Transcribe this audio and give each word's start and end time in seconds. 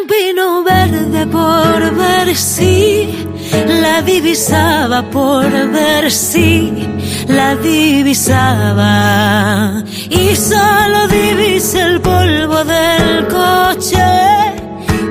un 0.00 0.06
pino 0.06 0.62
verde 0.62 1.26
por 1.26 1.94
ver 1.94 2.34
si 2.36 3.26
la 3.80 4.02
divisaba, 4.02 5.02
por 5.10 5.50
ver 5.70 6.10
si 6.10 6.72
la 7.28 7.54
divisaba. 7.56 8.92
Y 10.10 10.36
solo 10.36 11.08
divisa 11.08 11.86
el 11.86 12.00
polvo 12.00 12.64
del 12.64 13.26
coche 13.28 13.96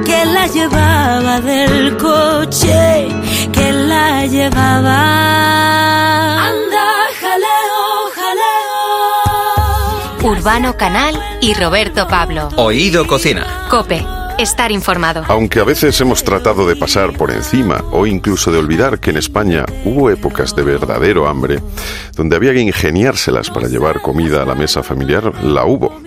que 0.05 0.25
la 0.25 0.47
llevaba, 0.47 1.39
del 1.41 1.97
coche 1.97 3.07
que 3.51 3.71
la 3.71 4.25
llevaba. 4.25 6.47
Anda, 6.47 6.87
jaleo, 7.21 8.09
jaleo. 8.15 10.31
Urbano 10.31 10.75
Canal 10.77 11.15
y 11.41 11.53
Roberto 11.53 12.07
Pablo. 12.07 12.49
Oído 12.57 13.05
Cocina. 13.07 13.65
Cope. 13.69 14.24
Estar 14.37 14.73
informado. 14.73 15.23
Aunque 15.29 15.61
a 15.61 15.63
veces 15.63 15.99
hemos 16.01 16.23
tratado 16.25 16.67
de 16.67 16.75
pasar 16.75 17.13
por 17.13 17.31
encima 17.31 17.85
o 17.91 18.05
incluso 18.05 18.51
de 18.51 18.57
olvidar 18.57 18.99
que 18.99 19.11
en 19.11 19.17
España 19.17 19.65
hubo 19.85 20.09
épocas 20.09 20.53
de 20.53 20.63
verdadero 20.63 21.29
hambre, 21.29 21.61
donde 22.15 22.35
había 22.35 22.51
que 22.51 22.59
ingeniárselas 22.59 23.49
para 23.49 23.69
llevar 23.69 24.01
comida 24.01 24.41
a 24.41 24.45
la 24.45 24.53
mesa 24.53 24.83
familiar, 24.83 25.41
la 25.41 25.65
hubo. 25.65 26.01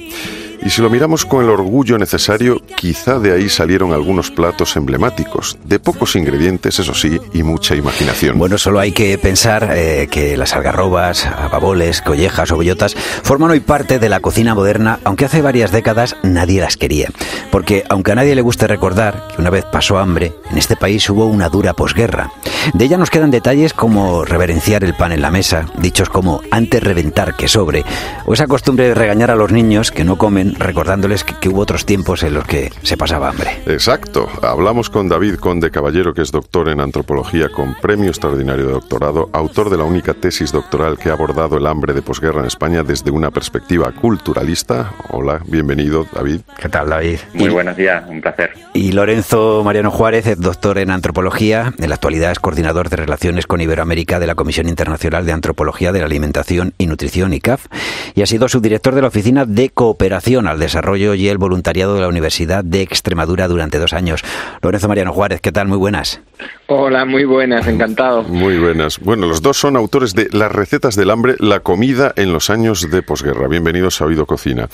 Y 0.64 0.70
si 0.70 0.82
lo 0.82 0.90
miramos 0.90 1.24
con 1.24 1.44
el 1.44 1.50
orgullo 1.50 1.98
necesario, 1.98 2.60
quizá 2.76 3.18
de 3.18 3.32
ahí 3.32 3.48
salieron 3.48 3.92
algunos 3.92 4.30
platos 4.30 4.76
emblemáticos, 4.76 5.56
de 5.64 5.78
pocos 5.78 6.16
ingredientes, 6.16 6.78
eso 6.78 6.94
sí, 6.94 7.20
y 7.32 7.42
mucha 7.42 7.74
imaginación. 7.74 8.38
Bueno, 8.38 8.58
solo 8.58 8.80
hay 8.80 8.92
que 8.92 9.16
pensar 9.18 9.70
eh, 9.74 10.08
que 10.10 10.36
las 10.36 10.54
algarrobas, 10.54 11.26
ababoles, 11.26 12.02
collejas 12.02 12.50
o 12.50 12.58
bellotas 12.58 12.94
forman 12.94 13.50
hoy 13.50 13.60
parte 13.60 13.98
de 13.98 14.08
la 14.08 14.20
cocina 14.20 14.54
moderna, 14.54 14.98
aunque 15.04 15.26
hace 15.26 15.42
varias 15.42 15.70
décadas 15.70 16.16
nadie 16.22 16.60
las 16.60 16.76
quería. 16.76 17.10
Porque 17.50 17.84
aunque 17.88 18.12
a 18.12 18.16
nadie 18.16 18.34
le 18.34 18.42
guste 18.42 18.66
recordar 18.66 19.28
que 19.28 19.40
una 19.40 19.50
vez 19.50 19.64
pasó 19.64 19.98
hambre, 19.98 20.34
en 20.50 20.58
este 20.58 20.76
país 20.76 21.08
hubo 21.08 21.26
una 21.26 21.48
dura 21.48 21.72
posguerra. 21.72 22.30
De 22.74 22.84
ella 22.84 22.98
nos 22.98 23.10
quedan 23.10 23.30
detalles 23.30 23.72
como 23.72 24.24
reverenciar 24.24 24.84
el 24.84 24.94
pan 24.94 25.12
en 25.12 25.22
la 25.22 25.30
mesa, 25.30 25.66
dichos 25.78 26.08
como 26.08 26.42
antes 26.50 26.82
reventar 26.82 27.36
que 27.36 27.48
sobre, 27.48 27.84
o 28.26 28.34
esa 28.34 28.46
costumbre 28.46 28.88
de 28.88 28.94
regañar 28.94 29.30
a 29.30 29.36
los 29.36 29.52
niños 29.52 29.90
que 29.90 30.04
no 30.04 30.18
comen 30.18 30.47
recordándoles 30.58 31.24
que, 31.24 31.34
que 31.34 31.48
hubo 31.48 31.60
otros 31.60 31.84
tiempos 31.84 32.22
en 32.22 32.34
los 32.34 32.44
que 32.44 32.70
se 32.82 32.96
pasaba 32.96 33.28
hambre. 33.28 33.58
Exacto. 33.66 34.28
Hablamos 34.42 34.90
con 34.90 35.08
David 35.08 35.36
Conde 35.36 35.70
Caballero, 35.70 36.14
que 36.14 36.22
es 36.22 36.30
doctor 36.30 36.68
en 36.68 36.80
antropología 36.80 37.48
con 37.48 37.74
premio 37.74 38.08
extraordinario 38.08 38.66
de 38.66 38.72
doctorado, 38.72 39.30
autor 39.32 39.70
de 39.70 39.76
la 39.76 39.84
única 39.84 40.14
tesis 40.14 40.52
doctoral 40.52 40.98
que 40.98 41.10
ha 41.10 41.12
abordado 41.12 41.56
el 41.56 41.66
hambre 41.66 41.92
de 41.92 42.02
posguerra 42.02 42.40
en 42.40 42.46
España 42.46 42.82
desde 42.82 43.10
una 43.10 43.30
perspectiva 43.30 43.92
culturalista. 43.92 44.92
Hola, 45.10 45.40
bienvenido, 45.46 46.06
David. 46.12 46.40
¿Qué 46.58 46.68
tal, 46.68 46.90
David? 46.90 47.18
Muy 47.34 47.50
buenos 47.50 47.76
días, 47.76 48.04
un 48.08 48.20
placer. 48.20 48.50
Y 48.74 48.92
Lorenzo 48.92 49.62
Mariano 49.64 49.90
Juárez 49.90 50.26
es 50.26 50.40
doctor 50.40 50.78
en 50.78 50.90
antropología, 50.90 51.72
en 51.78 51.88
la 51.88 51.96
actualidad 51.96 52.32
es 52.32 52.38
coordinador 52.38 52.88
de 52.88 52.96
relaciones 52.96 53.46
con 53.46 53.60
Iberoamérica 53.60 54.20
de 54.20 54.26
la 54.26 54.34
Comisión 54.34 54.68
Internacional 54.68 55.26
de 55.26 55.32
Antropología 55.32 55.92
de 55.92 56.00
la 56.00 56.06
Alimentación 56.06 56.74
y 56.78 56.86
Nutrición, 56.86 57.32
ICAF, 57.32 57.66
y 58.14 58.22
ha 58.22 58.26
sido 58.26 58.48
subdirector 58.48 58.94
de 58.94 59.02
la 59.02 59.08
Oficina 59.08 59.44
de 59.44 59.70
Cooperación 59.70 60.37
al 60.46 60.58
Desarrollo 60.58 61.14
y 61.14 61.28
el 61.28 61.38
Voluntariado 61.38 61.94
de 61.94 62.02
la 62.02 62.08
Universidad 62.08 62.62
de 62.62 62.82
Extremadura 62.82 63.48
durante 63.48 63.78
dos 63.78 63.92
años. 63.92 64.22
Lorenzo 64.62 64.88
Mariano 64.88 65.12
Juárez, 65.12 65.40
¿qué 65.40 65.52
tal? 65.52 65.68
Muy 65.68 65.78
buenas. 65.78 66.20
Hola, 66.66 67.04
muy 67.04 67.24
buenas, 67.24 67.66
encantado. 67.66 68.22
Muy 68.22 68.58
buenas. 68.58 68.98
Bueno, 69.00 69.26
los 69.26 69.42
dos 69.42 69.56
son 69.56 69.76
autores 69.76 70.14
de 70.14 70.28
Las 70.32 70.52
recetas 70.52 70.94
del 70.96 71.10
hambre, 71.10 71.34
la 71.38 71.60
comida 71.60 72.12
en 72.16 72.32
los 72.32 72.50
años 72.50 72.90
de 72.90 73.02
posguerra. 73.02 73.48
Bienvenidos 73.48 74.00
a 74.00 74.04
Oído 74.04 74.26
Cocina. 74.26 74.68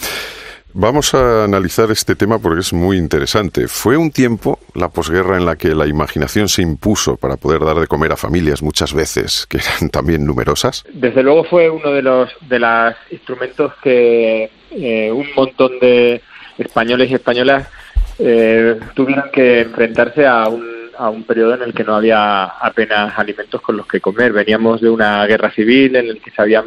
Vamos 0.76 1.14
a 1.14 1.44
analizar 1.44 1.92
este 1.92 2.16
tema 2.16 2.40
porque 2.40 2.58
es 2.58 2.72
muy 2.72 2.96
interesante. 2.96 3.68
Fue 3.68 3.96
un 3.96 4.10
tiempo, 4.10 4.58
la 4.74 4.88
posguerra, 4.88 5.36
en 5.36 5.46
la 5.46 5.54
que 5.54 5.68
la 5.68 5.86
imaginación 5.86 6.48
se 6.48 6.62
impuso 6.62 7.16
para 7.16 7.36
poder 7.36 7.60
dar 7.60 7.76
de 7.76 7.86
comer 7.86 8.10
a 8.10 8.16
familias 8.16 8.60
muchas 8.60 8.92
veces, 8.92 9.46
que 9.48 9.58
eran 9.58 9.88
también 9.90 10.26
numerosas. 10.26 10.84
Desde 10.92 11.22
luego 11.22 11.44
fue 11.44 11.70
uno 11.70 11.92
de 11.92 12.02
los 12.02 12.28
de 12.48 12.58
los 12.58 12.94
instrumentos 13.12 13.72
que 13.84 14.50
eh, 14.76 15.10
un 15.12 15.26
montón 15.34 15.78
de 15.80 16.20
españoles 16.58 17.10
y 17.10 17.14
españolas 17.14 17.68
eh, 18.18 18.78
tuvieron 18.94 19.30
que 19.32 19.62
enfrentarse 19.62 20.26
a 20.26 20.48
un, 20.48 20.64
a 20.96 21.10
un 21.10 21.24
periodo 21.24 21.54
en 21.54 21.62
el 21.62 21.74
que 21.74 21.84
no 21.84 21.94
había 21.94 22.44
apenas 22.44 23.18
alimentos 23.18 23.60
con 23.60 23.76
los 23.76 23.86
que 23.86 24.00
comer. 24.00 24.32
Veníamos 24.32 24.80
de 24.80 24.90
una 24.90 25.26
guerra 25.26 25.50
civil 25.50 25.96
en 25.96 26.06
el 26.06 26.20
que 26.20 26.30
se 26.30 26.42
habían 26.42 26.66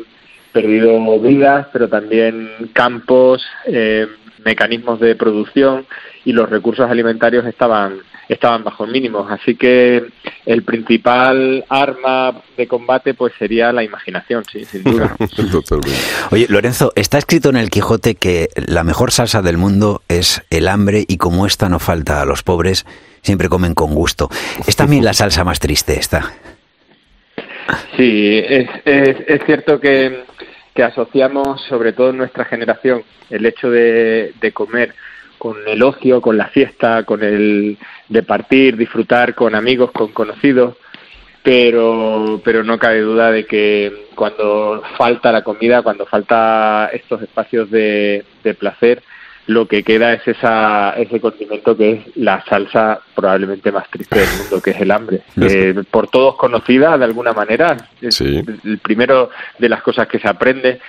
perdido 0.52 1.20
vidas, 1.20 1.68
pero 1.72 1.88
también 1.88 2.50
campos, 2.74 3.46
eh, 3.66 4.08
mecanismos 4.44 5.00
de 5.00 5.16
producción 5.16 5.86
y 6.26 6.32
los 6.32 6.50
recursos 6.50 6.90
alimentarios 6.90 7.46
estaban 7.46 8.00
estaban 8.30 8.64
bajo 8.64 8.86
mínimos. 8.86 9.32
Así 9.32 9.56
que 9.56 10.06
el 10.48 10.64
principal 10.64 11.66
arma 11.68 12.42
de 12.56 12.68
combate 12.68 13.14
pues 13.14 13.34
sería 13.38 13.74
la 13.74 13.84
imaginación, 13.84 14.46
sí, 14.46 14.64
sin 14.64 14.82
duda. 14.82 15.16
Totalmente. 15.52 16.00
Oye, 16.32 16.48
Lorenzo, 16.50 16.94
está 16.96 17.18
escrito 17.18 17.50
en 17.50 17.58
el 17.58 17.70
Quijote 17.70 18.16
que 18.16 18.48
la 18.56 18.86
mejor 18.86 19.12
salsa 19.12 19.42
del 19.42 19.58
mundo 19.58 20.02
es 20.08 20.42
el 20.50 20.70
hambre 20.70 21.04
y 21.06 21.18
como 21.18 21.46
esta 21.46 21.68
no 21.68 21.80
falta 21.80 22.22
a 22.22 22.26
los 22.26 22.44
pobres, 22.44 22.86
siempre 23.22 23.50
comen 23.50 23.74
con 23.74 23.94
gusto. 23.94 24.30
Es 24.66 24.78
también 24.78 25.04
la 25.04 25.14
salsa 25.14 25.44
más 25.44 25.60
triste 25.60 26.00
esta. 26.00 26.34
Sí, 27.98 28.42
es, 28.48 28.70
es, 28.86 29.18
es 29.28 29.46
cierto 29.46 29.82
que, 29.82 30.24
que 30.74 30.84
asociamos, 30.84 31.62
sobre 31.68 31.92
todo 31.92 32.12
en 32.12 32.18
nuestra 32.18 32.46
generación, 32.46 33.04
el 33.30 33.46
hecho 33.46 33.70
de, 33.70 34.32
de 34.40 34.52
comer 34.54 34.96
con 35.38 35.56
el 35.68 35.82
ocio, 35.84 36.22
con 36.22 36.38
la 36.38 36.48
fiesta, 36.48 37.04
con 37.04 37.24
el 37.24 37.78
de 38.10 38.24
partir, 38.24 38.78
disfrutar 38.78 39.36
con 39.36 39.56
amigos, 39.56 39.92
con 39.92 40.12
conocidos, 40.12 40.76
pero, 41.44 42.42
pero 42.44 42.64
no 42.64 42.78
cabe 42.78 43.02
duda 43.02 43.32
de 43.32 43.46
que 43.46 44.08
cuando 44.16 44.84
falta 44.98 45.32
la 45.32 45.44
comida, 45.44 45.82
cuando 45.82 46.06
falta 46.06 46.90
estos 46.92 47.22
espacios 47.22 47.70
de, 47.72 48.26
de 48.44 48.54
placer, 48.54 49.02
lo 49.46 49.66
que 49.66 49.82
queda 49.82 50.12
es 50.12 50.28
esa, 50.28 50.92
ese 50.98 51.22
condimento 51.22 51.78
que 51.78 51.92
es 51.92 52.18
la 52.18 52.44
salsa 52.50 53.00
probablemente 53.16 53.72
más 53.72 53.90
triste 53.90 54.20
del 54.20 54.28
mundo, 54.42 54.62
que 54.62 54.72
es 54.72 54.82
el 54.82 54.92
hambre. 54.92 55.22
Eh, 55.42 55.74
por 55.90 56.10
todos 56.10 56.36
conocida 56.36 56.98
de 56.98 57.06
alguna 57.06 57.32
manera, 57.32 57.78
es 58.02 58.16
Sí. 58.16 58.44
el 58.66 58.80
primero 58.80 59.30
de 59.58 59.70
las 59.70 59.82
cosas 59.82 60.08
que 60.08 60.20
se 60.20 60.28
aprende, 60.28 60.82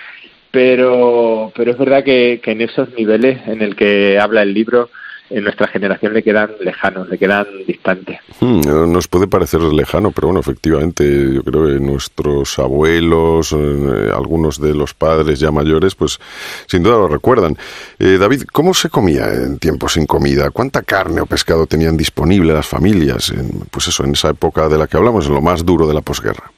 pero, 0.51 1.51
pero 1.55 1.71
es 1.71 1.77
verdad 1.77 2.03
que, 2.03 2.39
que 2.43 2.51
en 2.51 2.61
esos 2.61 2.89
niveles 2.95 3.39
en 3.47 3.61
el 3.61 3.75
que 3.75 4.19
habla 4.19 4.41
el 4.41 4.53
libro, 4.53 4.89
en 5.29 5.43
nuestra 5.43 5.67
generación 5.67 6.13
le 6.13 6.23
quedan 6.23 6.51
lejanos, 6.59 7.07
le 7.09 7.17
quedan 7.17 7.45
distantes. 7.67 8.19
Hmm, 8.39 8.61
nos 8.91 9.07
puede 9.07 9.27
parecer 9.27 9.61
lejano, 9.61 10.11
pero 10.11 10.27
bueno, 10.27 10.39
efectivamente, 10.39 11.33
yo 11.33 11.43
creo 11.43 11.67
que 11.67 11.79
nuestros 11.79 12.57
abuelos, 12.57 13.53
eh, 13.53 14.11
algunos 14.13 14.59
de 14.59 14.73
los 14.73 14.93
padres 14.93 15.39
ya 15.39 15.51
mayores, 15.51 15.95
pues 15.95 16.19
sin 16.65 16.83
duda 16.83 16.95
lo 16.95 17.07
recuerdan. 17.07 17.57
Eh, 17.99 18.17
David, 18.19 18.43
¿cómo 18.51 18.73
se 18.73 18.89
comía 18.89 19.27
en 19.27 19.59
tiempos 19.59 19.93
sin 19.93 20.05
comida? 20.05 20.49
¿Cuánta 20.49 20.81
carne 20.81 21.21
o 21.21 21.25
pescado 21.25 21.67
tenían 21.67 21.95
disponible 21.95 22.53
las 22.53 22.67
familias? 22.67 23.33
Pues 23.69 23.87
eso, 23.87 24.03
en 24.03 24.13
esa 24.13 24.29
época 24.29 24.67
de 24.67 24.77
la 24.77 24.87
que 24.87 24.97
hablamos, 24.97 25.27
en 25.27 25.33
lo 25.33 25.41
más 25.41 25.63
duro 25.65 25.87
de 25.87 25.93
la 25.93 26.01
posguerra. 26.01 26.51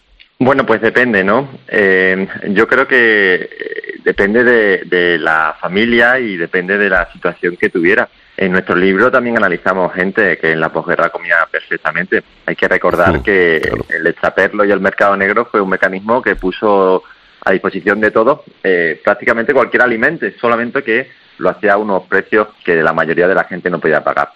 Bueno, 0.44 0.66
pues 0.66 0.82
depende, 0.82 1.24
¿no? 1.24 1.50
Eh, 1.68 2.28
yo 2.48 2.68
creo 2.68 2.88
que 2.88 3.36
eh, 3.36 3.94
depende 4.04 4.44
de, 4.44 4.82
de 4.86 5.20
la 5.20 5.56
familia 5.62 6.18
y 6.18 6.36
depende 6.36 6.80
de 6.80 6.90
la 6.90 7.08
situación 7.12 7.58
que 7.58 7.70
tuviera. 7.70 8.10
En 8.36 8.52
nuestro 8.52 8.76
libro 8.76 9.12
también 9.12 9.38
analizamos 9.38 9.94
gente 9.94 10.40
que 10.40 10.54
en 10.54 10.60
la 10.60 10.70
posguerra 10.70 11.12
comía 11.12 11.48
perfectamente. 11.52 12.24
Hay 12.48 12.56
que 12.56 12.68
recordar 12.68 13.22
que 13.22 13.62
claro. 13.62 13.86
el 13.88 14.08
extraperlo 14.08 14.66
y 14.66 14.72
el 14.72 14.80
mercado 14.80 15.16
negro 15.16 15.46
fue 15.46 15.62
un 15.62 15.70
mecanismo 15.70 16.24
que 16.24 16.36
puso 16.36 17.04
a 17.46 17.52
disposición 17.52 18.02
de 18.02 18.10
todos 18.10 18.42
eh, 18.64 19.00
prácticamente 19.04 19.54
cualquier 19.54 19.84
alimento, 19.84 20.26
solamente 20.40 20.82
que 20.82 21.08
lo 21.38 21.50
hacía 21.50 21.74
a 21.74 21.78
unos 21.78 22.08
precios 22.08 22.48
que 22.66 22.82
la 22.82 22.94
mayoría 22.94 23.28
de 23.28 23.36
la 23.36 23.44
gente 23.44 23.70
no 23.70 23.80
podía 23.80 24.04
pagar. 24.04 24.30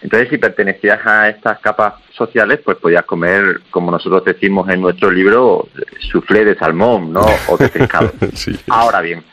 Entonces, 0.00 0.28
si 0.28 0.38
pertenecías 0.38 1.04
a 1.04 1.28
estas 1.28 1.58
capas 1.58 1.94
sociales, 2.12 2.60
pues 2.64 2.76
podías 2.76 3.04
comer, 3.04 3.62
como 3.70 3.90
nosotros 3.90 4.24
decimos 4.24 4.68
en 4.68 4.80
nuestro 4.80 5.10
libro, 5.10 5.68
soufflé 6.10 6.44
de 6.44 6.54
salmón, 6.56 7.12
¿no? 7.12 7.26
O 7.48 7.56
de 7.56 7.68
pescado. 7.68 8.12
Sí. 8.34 8.56
Ahora 8.68 9.00
bien, 9.00 9.24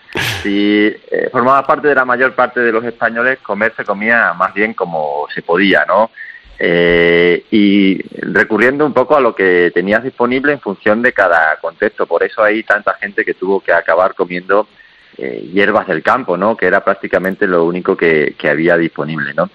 si 0.42 0.88
eh, 0.88 1.30
formaba 1.32 1.66
parte 1.66 1.88
de 1.88 1.96
la 1.96 2.06
mayor 2.06 2.34
parte 2.34 2.60
de 2.60 2.72
los 2.72 2.84
españoles, 2.84 3.40
comer 3.40 3.74
se 3.78 3.84
comía 3.84 4.34
más 4.34 4.54
bien 4.54 4.74
como 4.74 5.28
se 5.34 5.42
podía, 5.42 5.86
¿no? 5.86 6.10
Eh, 6.58 7.46
y 7.52 8.02
recurriendo 8.22 8.86
un 8.86 8.94
poco 8.94 9.18
a 9.18 9.20
lo 9.20 9.36
que 9.36 9.72
tenías 9.74 10.04
disponible 10.04 10.54
en 10.54 10.62
función 10.62 11.02
de 11.02 11.14
cada 11.14 11.58
contexto. 11.58 12.08
Por 12.08 12.24
eso 12.24 12.42
hay 12.42 12.64
tanta 12.64 12.94
gente 12.96 13.26
que 13.26 13.34
tuvo 13.34 13.60
que 13.60 13.74
acabar 13.74 14.16
comiendo 14.16 14.68
eh, 15.18 15.50
hierbas 15.54 15.88
del 15.88 16.04
campo, 16.04 16.38
¿no? 16.38 16.58
Que 16.58 16.66
era 16.66 16.84
prácticamente 16.84 17.48
lo 17.48 17.64
único 17.64 17.96
que, 17.96 18.36
que 18.38 18.50
había 18.50 18.78
disponible, 18.78 19.34
¿no? 19.34 19.50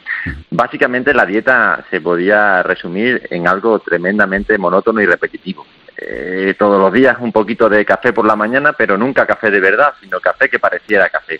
Básicamente 0.50 1.12
la 1.12 1.26
dieta 1.26 1.84
se 1.90 2.00
podía 2.00 2.62
resumir 2.62 3.26
en 3.30 3.46
algo 3.46 3.78
tremendamente 3.80 4.56
monótono 4.58 5.00
y 5.00 5.06
repetitivo. 5.06 5.66
Eh, 6.02 6.54
todos 6.58 6.80
los 6.80 6.90
días 6.92 7.16
un 7.20 7.30
poquito 7.30 7.68
de 7.68 7.84
café 7.84 8.14
por 8.14 8.24
la 8.24 8.34
mañana, 8.34 8.72
pero 8.72 8.96
nunca 8.96 9.26
café 9.26 9.50
de 9.50 9.60
verdad, 9.60 9.92
sino 10.00 10.18
café 10.18 10.48
que 10.48 10.58
pareciera 10.58 11.10
café. 11.10 11.38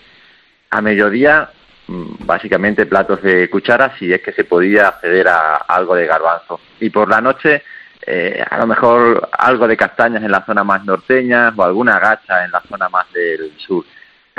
A 0.69 0.82
mediodía 0.82 1.49
mm, 1.87 2.26
básicamente 2.26 2.84
platos 2.84 3.23
de 3.23 3.49
cuchara 3.49 3.96
si 3.99 4.12
es 4.12 4.20
que 4.20 4.32
se 4.32 4.44
podía 4.44 4.88
acceder 4.88 5.28
a 5.28 5.56
algo 5.56 5.94
de 5.94 6.06
garbanzo. 6.06 6.61
Y 6.78 6.90
por 6.90 7.08
la 7.08 7.23
noche, 7.23 7.62
eh, 8.06 8.44
a 8.49 8.58
lo 8.58 8.66
mejor 8.66 9.31
algo 9.32 9.66
de 9.66 9.78
castañas 9.78 10.23
en 10.23 10.31
la 10.31 10.44
zona 10.44 10.62
más 10.62 10.84
norteña 10.84 11.55
o 11.56 11.62
alguna 11.62 11.99
gacha 11.99 12.44
en 12.44 12.50
la 12.50 12.61
zona 12.69 12.90
más 12.90 13.11
del 13.14 13.52
sur. 13.56 13.84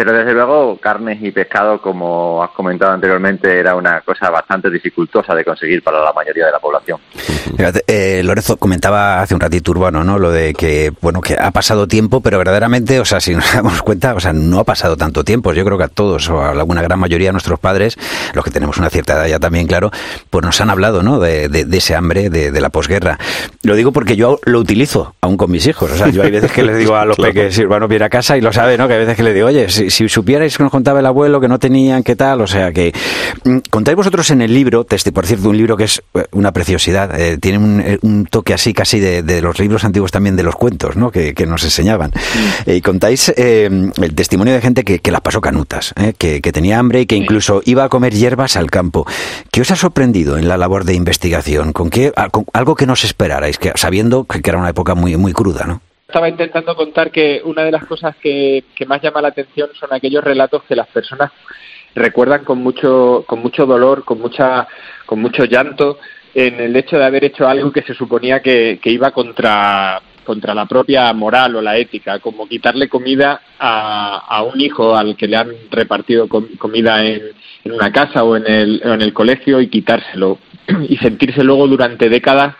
Pero 0.04 0.14
desde 0.14 0.34
luego, 0.34 0.78
carnes 0.78 1.22
y 1.22 1.30
pescado, 1.30 1.80
como 1.80 2.42
has 2.42 2.50
comentado 2.50 2.92
anteriormente, 2.92 3.60
era 3.60 3.76
una 3.76 4.02
cosa 4.02 4.32
bastante 4.32 4.72
dificultosa 4.72 5.36
de 5.36 5.46
conseguir 5.46 5.84
para 5.84 6.04
la 6.04 6.12
mayoría 6.12 6.48
de 6.48 6.52
la 6.52 6.58
población. 6.58 6.98
Eh, 7.86 8.22
Lorenzo 8.24 8.58
comentaba 8.58 9.22
hace 9.22 9.36
un 9.36 9.42
ratito 9.42 9.70
urbano, 9.70 10.04
¿no? 10.04 10.18
Lo 10.18 10.32
de 10.32 10.56
que, 10.56 10.92
bueno, 11.02 11.22
que 11.22 11.36
ha 11.40 11.52
pasado 11.52 11.88
tiempo, 11.88 12.22
pero 12.22 12.40
verdaderamente, 12.40 13.00
o 13.00 13.06
sea, 13.06 13.20
si 13.20 13.36
nos 13.36 13.54
damos 13.54 13.84
cuenta, 13.84 14.16
o 14.16 14.20
sea, 14.20 14.34
no 14.34 14.58
ha 14.58 14.64
pasado 14.64 14.98
tanto 14.98 15.24
tiempo. 15.24 15.54
Yo 15.54 15.64
creo 15.64 15.78
que 15.78 15.84
a 15.84 15.88
todos, 15.88 16.30
o 16.30 16.42
a 16.42 16.50
alguna 16.50 16.82
gran 16.82 17.00
mayoría 17.00 17.28
de 17.28 17.34
nuestros 17.34 17.60
padres, 17.60 17.96
los 18.34 18.44
que 18.44 18.50
tenemos 18.50 18.78
una 18.78 18.90
cierta 18.90 19.14
edad 19.14 19.28
ya 19.28 19.40
también, 19.40 19.68
claro, 19.68 19.92
pues 20.32 20.44
nos 20.44 20.60
han 20.62 20.72
hablado, 20.72 21.04
¿no? 21.04 21.20
De, 21.20 21.46
ese 21.72 21.94
hambre 21.94 22.32
de, 22.32 22.60
la 22.60 22.70
posguerra. 22.70 23.20
Lo 23.62 23.76
digo 23.76 23.92
porque 23.92 24.16
yo 24.16 24.40
lo 24.46 24.60
utilizo 24.60 25.14
aún 25.22 25.38
con 25.38 25.52
mis 25.52 25.68
hijos. 25.68 25.92
O 25.92 25.96
sea, 25.96 26.10
yo 26.10 26.24
hay 26.24 26.32
veces 26.32 26.52
que 26.52 26.64
les 26.64 26.78
digo 26.80 26.96
a 26.96 27.06
los 27.06 27.18
peques, 27.22 27.54
si 27.54 27.64
urbano 27.64 27.88
viene 27.88 28.06
a 28.06 28.10
casa 28.10 28.36
y 28.38 28.42
lo 28.42 28.52
sabe, 28.52 28.78
¿no? 28.78 28.88
Que 28.88 28.96
hay 28.96 29.00
veces 29.02 29.16
que 29.16 29.24
le 29.24 29.34
digo, 29.34 29.48
oye, 29.48 29.70
si, 29.70 29.90
si 29.92 30.10
supierais 30.10 30.58
que 30.58 30.64
nos 30.64 30.72
contaba 30.72 31.00
el 31.00 31.06
abuelo, 31.06 31.40
que 31.40 31.48
no 31.48 31.60
tenían, 31.60 32.04
qué 32.04 32.16
tal, 32.16 32.42
o 32.42 32.48
sea 32.48 32.72
que 32.72 32.94
mm, 33.44 33.58
contáis 33.70 33.96
vosotros 33.96 34.30
en 34.32 34.42
el 34.42 34.54
libro, 34.54 34.86
por 34.86 35.26
cierto, 35.26 35.50
un 35.50 35.58
libro 35.58 35.78
que 35.78 35.84
es 35.86 36.02
eh, 36.14 36.26
una 36.32 36.52
preciosidad, 36.52 37.20
eh, 37.20 37.38
tiene 37.38 37.94
eh, 37.94 38.00
un, 38.02 38.26
toque 38.26 38.54
así 38.54 38.74
casi 38.74 39.00
de, 39.00 39.42
los 39.42 39.60
libros 39.60 39.84
antiguos 39.84 40.12
también 40.12 40.36
de 40.36 40.44
los 40.44 40.56
cuentos, 40.56 40.96
¿no? 40.96 41.12
Que, 41.12 41.34
nos 41.46 41.64
enseñaban. 41.64 42.12
y 42.66 42.82
contáis 42.82 43.30
el 43.36 44.16
testimonio 44.16 44.54
de 44.54 44.62
gente 44.62 44.84
que, 44.84 45.12
las 45.12 45.22
pasó 45.22 45.42
canutas, 45.42 45.94
que, 46.18 46.40
tenía 46.42 46.80
hambre 46.80 47.02
y 47.02 47.06
que 47.06 47.16
incluso 47.16 47.62
iba 47.66 47.84
a 47.84 47.90
comer 47.90 48.14
hierbas 48.14 48.56
al 48.56 48.70
campo. 48.70 49.06
¿Qué 49.52 49.62
os 49.62 49.72
ha 49.72 49.76
sorprendido 49.76 50.38
en 50.38 50.48
la 50.48 50.58
labor 50.58 50.86
de 50.86 50.94
investigación? 50.94 51.74
¿Con 51.74 51.90
qué, 51.90 52.14
algo 52.54 52.76
que 52.76 52.86
no 52.86 52.94
os 52.94 53.04
esperarais, 53.04 53.58
que, 53.58 53.74
sabiendo 53.76 54.26
que 54.26 54.42
era 54.44 54.60
una 54.60 54.70
época 54.70 54.96
muy, 54.96 55.18
muy 55.18 55.34
cruda, 55.34 55.66
¿no? 55.66 55.82
Estaba 56.12 56.28
intentando 56.28 56.76
contar 56.76 57.10
que 57.10 57.42
una 57.46 57.64
de 57.64 57.72
las 57.72 57.86
cosas 57.86 58.18
que, 58.18 58.66
más 58.86 59.02
llama 59.02 59.22
la 59.22 59.30
atención 59.30 59.70
son 59.80 59.94
aquellos 59.94 60.22
relatos 60.22 60.62
que 60.64 60.76
las 60.76 60.88
personas 60.88 61.32
recuerdan 61.96 62.44
con 62.44 62.62
mucho, 62.62 63.24
con 63.26 63.40
mucho 63.40 63.66
dolor, 63.66 64.04
con 64.04 64.20
mucha, 64.20 64.68
con 65.06 65.22
mucho 65.22 65.46
llanto, 65.46 66.00
en 66.36 66.60
el 66.60 66.76
hecho 66.76 66.98
de 66.98 67.06
haber 67.06 67.24
hecho 67.24 67.48
algo 67.48 67.72
que 67.72 67.84
se 67.84 67.94
suponía 67.94 68.42
que, 68.42 68.78
iba 68.84 69.12
contra, 69.12 70.02
contra 70.26 70.54
la 70.54 70.66
propia 70.66 71.14
moral 71.14 71.56
o 71.56 71.62
la 71.62 71.78
ética, 71.78 72.20
como 72.20 72.46
quitarle 72.46 72.90
comida 72.90 73.42
a, 73.58 74.44
un 74.44 74.60
hijo 74.60 74.94
al 74.94 75.16
que 75.16 75.30
le 75.30 75.38
han 75.38 75.52
repartido 75.70 76.28
comida 76.28 77.06
en, 77.06 77.22
en, 77.64 77.72
una 77.72 77.90
casa 77.90 78.26
o 78.26 78.36
en, 78.36 78.48
el, 78.48 78.82
en 78.84 79.02
el 79.02 79.14
colegio 79.14 79.62
y 79.62 79.70
quitárselo 79.70 80.40
y 80.90 80.98
sentirse 80.98 81.42
luego 81.42 81.70
durante 81.70 82.10
décadas 82.10 82.56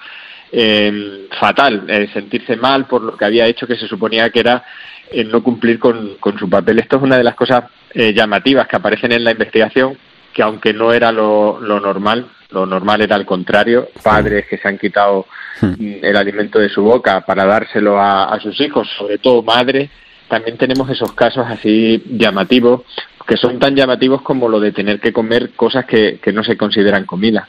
eh, 0.52 1.28
fatal, 1.40 1.86
sentirse 2.14 2.56
mal 2.56 2.86
por 2.86 3.02
lo 3.02 3.16
que 3.16 3.26
había 3.26 3.48
hecho 3.48 3.68
que 3.68 3.78
se 3.78 3.88
suponía 3.88 4.30
que 4.30 4.42
era 4.42 4.64
el 5.12 5.30
no 5.30 5.44
cumplir 5.44 5.78
con, 5.78 6.18
su 6.40 6.50
papel. 6.50 6.80
Esto 6.80 6.98
es 6.98 7.04
una 7.04 7.18
de 7.18 7.24
las 7.24 7.36
cosas 7.36 7.66
eh, 7.94 8.14
llamativas 8.14 8.68
que 8.68 8.78
aparecen 8.78 9.12
en 9.12 9.24
la 9.24 9.32
investigación, 9.32 9.98
que 10.34 10.42
aunque 10.42 10.74
no 10.74 10.94
era 10.94 11.12
lo, 11.12 11.60
normal, 11.60 12.28
lo 12.50 12.66
normal 12.66 13.02
era 13.02 13.16
al 13.16 13.26
contrario, 13.26 13.90
padres 14.02 14.46
que 14.48 14.58
se 14.58 14.68
han 14.68 14.78
quitado 14.78 15.26
hmm. 15.62 15.74
el 16.02 16.16
alimento 16.16 16.60
de 16.60 16.70
su 16.70 16.82
boca 16.82 17.22
para 17.22 17.46
dárselo 17.46 18.00
a, 18.00 18.40
sus 18.42 18.60
hijos, 18.62 18.90
sobre 18.98 19.18
todo 19.18 19.44
madres, 19.44 19.90
también 20.30 20.58
tenemos 20.58 20.90
esos 20.90 21.12
casos 21.12 21.46
así 21.48 22.02
llamativos, 22.10 22.84
que 23.28 23.36
son 23.36 23.60
tan 23.60 23.76
llamativos 23.76 24.22
como 24.22 24.48
lo 24.48 24.62
de 24.62 24.72
tener 24.72 25.02
que 25.02 25.12
comer 25.12 25.52
cosas 25.52 25.86
que, 25.86 26.20
que 26.22 26.32
no 26.32 26.44
se 26.44 26.56
consideran 26.56 27.06
comida 27.06 27.48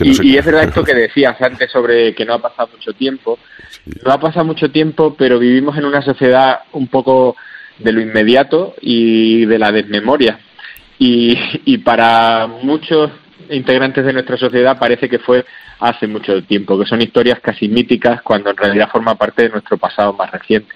y, 0.00 0.36
es 0.36 0.44
verdad 0.44 0.64
esto 0.64 0.84
que 0.84 0.94
decías 0.94 1.40
antes 1.40 1.70
sobre 1.70 2.14
que 2.14 2.24
no 2.24 2.34
ha 2.34 2.38
pasado 2.38 2.70
mucho 2.72 2.92
tiempo. 2.92 3.38
No 4.04 4.12
ha 4.12 4.20
pasado 4.20 4.44
mucho 4.44 4.70
tiempo, 4.70 5.14
pero 5.16 5.38
vivimos 5.38 5.76
en 5.76 5.84
una 5.84 6.02
sociedad 6.02 6.60
un 6.72 6.88
poco 6.88 7.36
de 7.78 7.92
lo 7.92 8.00
inmediato 8.00 8.74
y 8.80 9.44
de 9.46 9.58
la 9.58 9.72
desmemoria. 9.72 10.38
Y, 10.98 11.38
y 11.64 11.78
para 11.78 12.46
muchos 12.46 13.10
integrantes 13.50 14.04
de 14.04 14.12
nuestra 14.12 14.36
sociedad 14.36 14.78
parece 14.78 15.08
que 15.08 15.18
fue 15.18 15.44
hace 15.78 16.06
mucho 16.06 16.42
tiempo, 16.44 16.78
que 16.78 16.86
son 16.86 17.02
historias 17.02 17.40
casi 17.40 17.68
míticas 17.68 18.22
cuando 18.22 18.50
en 18.50 18.56
realidad 18.56 18.88
forma 18.90 19.14
parte 19.14 19.42
de 19.42 19.50
nuestro 19.50 19.76
pasado 19.76 20.12
más 20.14 20.30
reciente. 20.30 20.74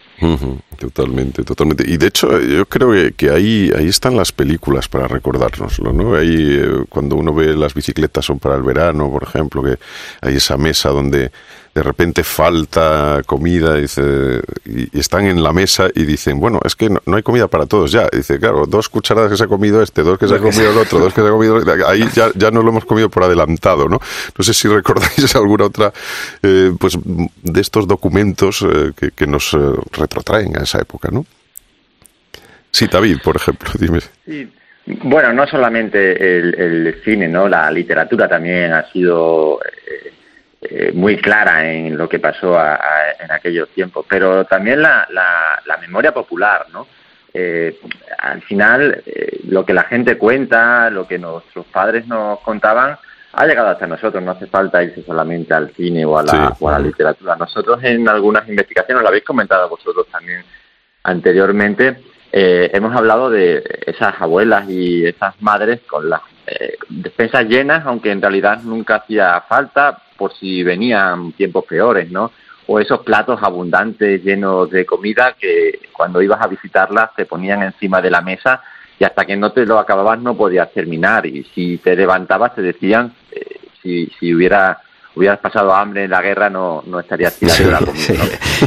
Totalmente, 0.79 1.43
totalmente. 1.45 1.85
Y 1.87 1.97
de 1.97 2.07
hecho, 2.07 2.41
yo 2.41 2.67
creo 2.67 2.93
que, 3.17 3.31
ahí, 3.31 3.71
ahí 3.77 3.89
están 3.89 4.17
las 4.17 4.33
películas 4.33 4.89
para 4.89 5.09
recordárnoslo, 5.09 5.93
¿no? 5.93 6.15
Ahí, 6.15 6.59
eh, 6.61 6.85
cuando 6.89 7.17
uno 7.17 7.35
ve 7.35 7.57
las 7.57 7.75
bicicletas 7.75 8.25
son 8.25 8.39
para 8.39 8.57
el 8.57 8.63
verano, 8.63 9.11
por 9.11 9.23
ejemplo, 9.23 9.63
que 9.63 9.79
hay 10.21 10.37
esa 10.37 10.57
mesa 10.57 10.91
donde 10.91 11.31
de 11.75 11.83
repente 11.85 12.25
falta 12.25 13.23
comida 13.25 13.75
dice, 13.75 14.41
y, 14.65 14.99
están 14.99 15.27
en 15.27 15.43
la 15.43 15.53
mesa 15.53 15.89
y 15.95 16.05
dicen, 16.05 16.41
bueno, 16.41 16.61
es 16.65 16.75
que 16.75 16.91
no, 16.91 17.01
hay 17.15 17.23
comida 17.23 17.47
para 17.47 17.67
todos 17.67 17.93
ya. 17.93 18.09
dice, 18.13 18.41
claro, 18.41 18.67
dos 18.67 18.89
cucharadas 18.89 19.31
que 19.31 19.37
se 19.37 19.45
ha 19.45 19.47
comido 19.47 19.81
este, 19.81 20.03
dos 20.03 20.19
que 20.19 20.27
se 20.27 20.35
ha 20.35 20.39
comido 20.39 20.71
el 20.71 20.79
otro, 20.79 20.99
dos 20.99 21.15
que 21.15 21.21
se 21.21 21.29
ha 21.29 21.31
comido... 21.31 21.63
Ahí 21.87 22.09
ya, 22.13 22.31
ya 22.35 22.51
no 22.51 22.63
lo 22.63 22.71
hemos 22.71 22.85
comido 22.85 23.09
por 23.09 23.23
adelantado, 23.23 23.89
¿no? 23.89 24.01
No 24.37 24.45
sé 24.45 24.53
si 24.53 24.67
recordáis 24.67 25.35
alguna 25.37 25.67
otra, 25.67 25.93
eh, 26.43 26.73
pues, 26.79 26.99
de 27.05 27.61
estos 27.61 27.87
documentos 27.87 28.67
eh, 28.69 28.93
que, 29.15 29.27
nos 29.27 29.55
eh, 29.55 29.59
retrotraen 30.11 30.59
a 30.59 30.63
esa 30.63 30.81
época, 30.81 31.09
¿no? 31.13 31.25
Sí, 32.71 32.87
David, 32.87 33.19
por 33.23 33.37
ejemplo, 33.37 33.71
dime. 33.79 34.01
Bueno, 35.05 35.33
no 35.33 35.47
solamente 35.47 36.39
el, 36.39 36.55
el, 36.59 37.03
cine, 37.05 37.29
¿no? 37.29 37.49
La 37.49 37.71
literatura 37.71 38.29
también 38.29 38.73
ha 38.73 38.91
sido 38.91 39.61
eh, 40.63 40.93
muy 40.93 41.17
clara 41.17 41.73
en 41.73 41.97
lo 41.97 42.09
que 42.09 42.19
pasó 42.19 42.59
en 43.19 43.33
aquellos 43.33 43.69
tiempos, 43.71 44.05
pero 44.09 44.45
también 44.45 44.83
la, 44.83 45.07
la, 45.11 45.77
memoria 45.79 46.13
popular, 46.13 46.67
¿no? 46.73 46.87
Eh, 47.33 47.79
al 48.19 48.43
final, 48.43 49.03
eh, 49.07 49.41
lo 49.49 49.65
que 49.65 49.73
la 49.73 49.85
gente 49.85 50.19
cuenta, 50.19 50.91
lo 50.91 51.07
que 51.09 51.19
nuestros 51.19 51.65
padres 51.67 52.07
nos 52.07 52.41
contaban, 52.41 52.99
ha 53.33 53.47
llegado 53.47 53.69
hasta 53.69 53.87
nosotros. 53.87 54.23
No 54.23 54.33
hace 54.33 54.47
falta 54.47 54.83
irse 54.83 55.03
solamente 55.03 55.55
al 55.55 55.71
cine 55.75 56.05
o 56.05 56.19
a 56.19 56.23
la, 56.23 56.57
o 56.59 56.69
a 56.69 56.73
la 56.73 56.79
literatura. 56.79 57.37
Nosotros 57.37 57.83
en 57.83 58.09
algunas 58.09 58.49
investigaciones, 58.49 59.03
lo 59.03 59.09
habéis 59.09 59.25
comentado 59.25 59.69
vosotros 59.69 60.07
también 60.11 60.43
anteriormente, 61.03 61.97
hemos 62.33 62.95
hablado 62.95 63.31
de 63.31 63.65
esas 63.87 64.21
abuelas 64.21 64.69
y 64.69 65.07
esas 65.07 65.35
madres 65.41 65.81
con 65.87 66.09
las 66.11 66.21
despensas 66.89 67.47
llenas, 67.47 67.87
aunque 67.87 68.11
en 68.11 68.21
realidad 68.21 68.61
nunca 68.63 68.97
hacía 68.97 69.41
falta, 69.49 70.03
por 70.17 70.35
si 70.35 70.63
venían 70.63 71.33
tiempos 71.33 71.65
peores, 71.65 72.11
¿no? 72.11 72.33
O 72.67 72.79
esos 72.79 73.01
platos 73.01 73.43
abundantes 73.43 74.23
llenos 74.23 74.71
de 74.71 74.85
comida 74.85 75.35
que 75.41 75.81
cuando 75.93 76.21
ibas 76.21 76.41
a 76.43 76.47
visitarlas 76.47 77.15
te 77.17 77.25
ponían 77.25 77.63
encima 77.63 78.03
de 78.03 78.11
la 78.11 78.21
mesa 78.21 78.63
y 79.01 79.05
hasta 79.05 79.25
que 79.25 79.37
no 79.37 79.51
te 79.51 79.67
lo 79.67 79.79
acababas 79.79 80.21
no 80.21 80.37
podías 80.37 80.71
terminar 80.73 81.27
y 81.27 81.43
si 81.55 81.79
te 81.79 81.97
levantabas 81.97 82.55
te 82.55 82.63
decían 82.63 83.13
eh, 83.33 83.59
si, 83.83 84.07
si 84.21 84.35
hubiera 84.35 84.79
hubieras 85.17 85.39
pasado 85.39 85.75
hambre 85.75 86.05
en 86.05 86.11
la 86.11 86.23
guerra 86.23 86.51
no, 86.51 86.85
no 86.87 87.01
estarías 87.01 87.37
tirando 87.37 87.71
la 87.71 87.79
comida. 87.79 88.25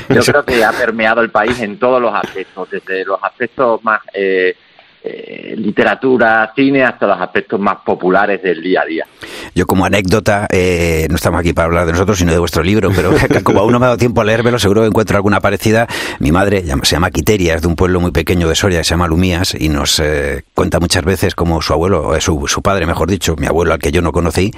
Yo 0.10 0.22
creo 0.22 0.44
que 0.44 0.64
ha 0.64 0.72
permeado 0.72 1.22
el 1.22 1.30
país 1.30 1.60
en 1.62 1.80
todos 1.80 2.02
los 2.02 2.14
aspectos, 2.14 2.70
desde 2.70 3.06
los 3.06 3.18
aspectos 3.24 3.82
más 3.84 4.02
eh, 4.14 4.58
eh, 5.06 5.54
literatura, 5.58 6.54
cine, 6.56 6.82
hasta 6.84 7.06
los 7.08 7.20
aspectos 7.20 7.60
más 7.60 7.80
populares 7.86 8.42
del 8.42 8.62
día 8.62 8.82
a 8.84 8.86
día. 8.86 9.06
Yo 9.54 9.68
como 9.68 9.84
anécdota, 9.84 10.48
eh, 10.50 11.08
no 11.10 11.18
estamos 11.18 11.42
aquí 11.42 11.52
para 11.52 11.66
hablar 11.66 11.86
de 11.86 11.92
nosotros, 11.92 12.18
sino 12.18 12.32
de 12.32 12.40
vuestro 12.40 12.64
libro, 12.64 12.90
pero 12.96 13.12
como 13.44 13.60
aún 13.60 13.74
no 13.74 13.80
me 13.80 13.86
ha 13.86 13.90
dado 13.90 13.98
tiempo 13.98 14.22
a 14.22 14.24
leérmelo, 14.24 14.60
seguro 14.60 14.82
que 14.82 14.88
encuentro 14.88 15.18
alguna 15.18 15.42
parecida. 15.42 15.88
Mi 16.20 16.32
madre 16.32 16.64
se 16.84 16.96
llama 16.96 17.12
Quiteria, 17.12 17.56
es 17.56 17.62
de 17.62 17.68
un 17.68 17.76
pueblo 17.76 18.00
muy 18.00 18.12
pequeño 18.12 18.48
de 18.48 18.56
Soria, 18.56 18.82
se 18.84 18.92
llama 18.92 19.08
Lumías, 19.08 19.56
y 19.60 19.68
nos 19.68 20.00
eh, 20.00 20.44
cuenta 20.54 20.80
muchas 20.80 21.04
veces 21.04 21.36
como 21.36 21.62
su 21.62 21.74
abuelo, 21.74 22.18
su, 22.22 22.48
su 22.48 22.62
padre, 22.62 22.86
mejor 22.86 23.10
dicho, 23.10 23.36
mi 23.36 23.48
abuelo 23.48 23.74
al 23.74 23.80
que 23.80 23.92
yo 23.92 24.02
no 24.02 24.14
conocí, 24.14 24.52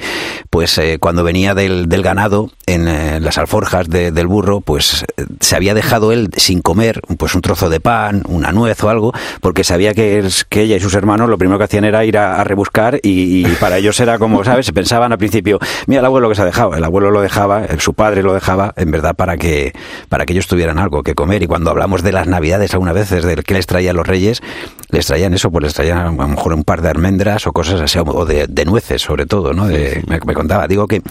pues 0.51 0.79
cuando 0.99 1.23
venía 1.23 1.55
del, 1.55 1.87
ganado, 2.03 2.51
en 2.67 3.23
las 3.23 3.37
alforjas 3.39 3.89
del 3.89 4.27
burro, 4.27 4.61
pues 4.61 5.05
se 5.39 5.55
había 5.55 5.73
dejado 5.73 6.11
él 6.11 6.29
sin 6.37 6.61
comer 6.61 7.01
pues 7.17 7.33
un 7.35 7.41
trozo 7.41 7.69
de 7.69 7.79
pan, 7.79 8.23
una 8.27 8.51
nuez 8.51 8.83
o 8.83 8.89
algo, 8.89 9.13
porque 9.41 9.63
sabía 9.63 9.93
que 9.93 10.29
que 10.43 10.61
ella 10.61 10.75
y 10.75 10.79
sus 10.79 10.93
hermanos 10.95 11.29
lo 11.29 11.37
primero 11.37 11.57
que 11.57 11.65
hacían 11.65 11.85
era 11.85 12.03
ir 12.05 12.17
a, 12.17 12.43
rebuscar 12.43 12.99
y, 13.01 13.45
para 13.55 13.77
ellos 13.77 13.99
era 13.99 14.19
como, 14.19 14.43
¿sabes? 14.43 14.71
pensaban 14.71 15.11
al 15.11 15.17
principio, 15.17 15.59
mira, 15.87 16.01
el 16.01 16.05
abuelo 16.05 16.29
que 16.29 16.35
se 16.35 16.41
ha 16.41 16.45
dejado, 16.45 16.75
el 16.75 16.83
abuelo 16.83 17.11
lo 17.11 17.21
dejaba, 17.21 17.65
su 17.79 17.93
padre 17.93 18.23
lo 18.23 18.33
dejaba, 18.33 18.73
en 18.75 18.91
verdad, 18.91 19.15
para 19.15 19.37
que, 19.37 19.73
para 20.09 20.25
que 20.25 20.33
ellos 20.33 20.47
tuvieran 20.47 20.77
algo 20.77 21.03
que 21.03 21.15
comer. 21.15 21.43
Y 21.43 21.47
cuando 21.47 21.69
hablamos 21.69 22.03
de 22.03 22.11
las 22.11 22.27
navidades 22.27 22.73
algunas 22.73 22.93
veces, 22.93 23.23
del 23.23 23.43
que 23.43 23.53
les 23.53 23.65
traían 23.65 23.95
los 23.95 24.05
reyes, 24.07 24.41
les 24.89 25.05
traían 25.05 25.33
eso, 25.33 25.51
pues 25.51 25.63
les 25.63 25.73
traían 25.73 25.97
a 25.97 26.03
lo 26.05 26.27
mejor 26.27 26.53
un 26.53 26.63
par 26.63 26.81
de 26.81 26.89
almendras 26.89 27.47
o 27.47 27.53
cosas 27.53 27.81
así, 27.81 27.99
o 27.99 28.25
de, 28.25 28.65
nueces 28.65 29.01
sobre 29.01 29.25
todo, 29.25 29.53
¿no? 29.53 29.67
De, 29.67 30.03
me, 30.07 30.33
contaba, 30.33 30.67
digo 30.67 30.87
que, 30.87 31.01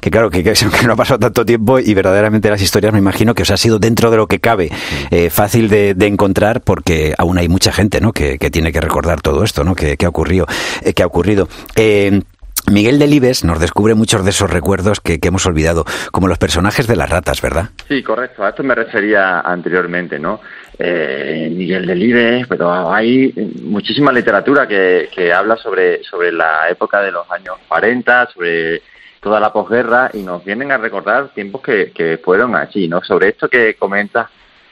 que 0.00 0.10
claro, 0.10 0.30
que, 0.30 0.42
que, 0.42 0.54
no 0.86 0.92
ha 0.92 0.96
pasado 0.96 1.20
tanto 1.20 1.44
tiempo 1.44 1.78
y 1.78 1.94
verdaderamente 1.94 2.50
las 2.50 2.60
historias 2.60 2.92
me 2.92 2.98
imagino 2.98 3.34
que 3.34 3.42
os 3.42 3.50
ha 3.50 3.56
sido 3.56 3.78
dentro 3.78 4.10
de 4.10 4.16
lo 4.16 4.26
que 4.26 4.40
cabe 4.40 4.70
eh, 5.10 5.30
fácil 5.30 5.68
de, 5.68 5.94
encontrar 6.08 6.62
porque 6.62 7.14
aún 7.18 7.36
hay 7.38 7.48
mucha 7.48 7.70
gente, 7.70 8.00
¿no? 8.00 8.12
Que, 8.12 8.38
tiene 8.58 8.72
que 8.72 8.80
recordar 8.80 9.20
todo 9.20 9.44
esto, 9.44 9.62
¿no? 9.62 9.76
Que, 9.76 9.96
ha 10.04 10.08
ocurrido, 10.08 10.44
eh, 10.82 10.92
que 10.92 11.04
ha 11.04 11.06
ocurrido. 11.06 11.46
Eh, 11.76 12.22
Miguel 12.68 12.98
Delibes 12.98 13.44
nos 13.44 13.60
descubre 13.60 13.94
muchos 13.94 14.24
de 14.24 14.30
esos 14.30 14.50
recuerdos 14.50 15.00
que, 15.00 15.20
hemos 15.22 15.46
olvidado, 15.46 15.84
como 16.10 16.26
los 16.26 16.38
personajes 16.38 16.88
de 16.88 16.96
las 16.96 17.08
ratas, 17.08 17.40
¿verdad? 17.40 17.70
Sí, 17.86 18.02
correcto. 18.02 18.44
A 18.44 18.48
esto 18.48 18.64
me 18.64 18.74
refería 18.74 19.42
anteriormente, 19.42 20.18
¿no? 20.18 20.40
Eh, 20.76 21.48
Miguel 21.54 21.86
Delibes, 21.86 22.48
pero 22.48 22.92
hay 22.92 23.32
muchísima 23.62 24.10
literatura 24.10 24.66
que, 24.66 25.32
habla 25.32 25.56
sobre, 25.56 26.02
sobre 26.02 26.32
la 26.32 26.68
época 26.68 27.00
de 27.00 27.12
los 27.12 27.30
años 27.30 27.58
40, 27.68 28.30
sobre 28.34 28.82
toda 29.20 29.38
la 29.38 29.52
posguerra 29.52 30.10
y 30.12 30.22
nos 30.22 30.44
vienen 30.44 30.72
a 30.72 30.78
recordar 30.78 31.28
tiempos 31.28 31.62
que, 31.62 31.92
que 31.92 32.18
fueron 32.18 32.56
así, 32.56 32.88
¿no? 32.88 33.04
Sobre 33.04 33.28
esto 33.28 33.48
que 33.48 33.74
comentas 33.74 34.26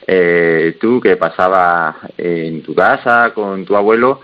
eh, 0.07 0.77
tú, 0.79 1.01
que 1.01 1.17
pasabas 1.17 1.97
en 2.17 2.63
tu 2.63 2.73
casa 2.73 3.31
con 3.35 3.65
tu 3.65 3.75
abuelo, 3.75 4.21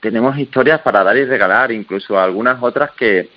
tenemos 0.00 0.38
historias 0.38 0.80
para 0.82 1.02
dar 1.02 1.16
y 1.16 1.24
regalar, 1.24 1.72
incluso 1.72 2.20
algunas 2.20 2.62
otras 2.62 2.92
que 2.92 3.28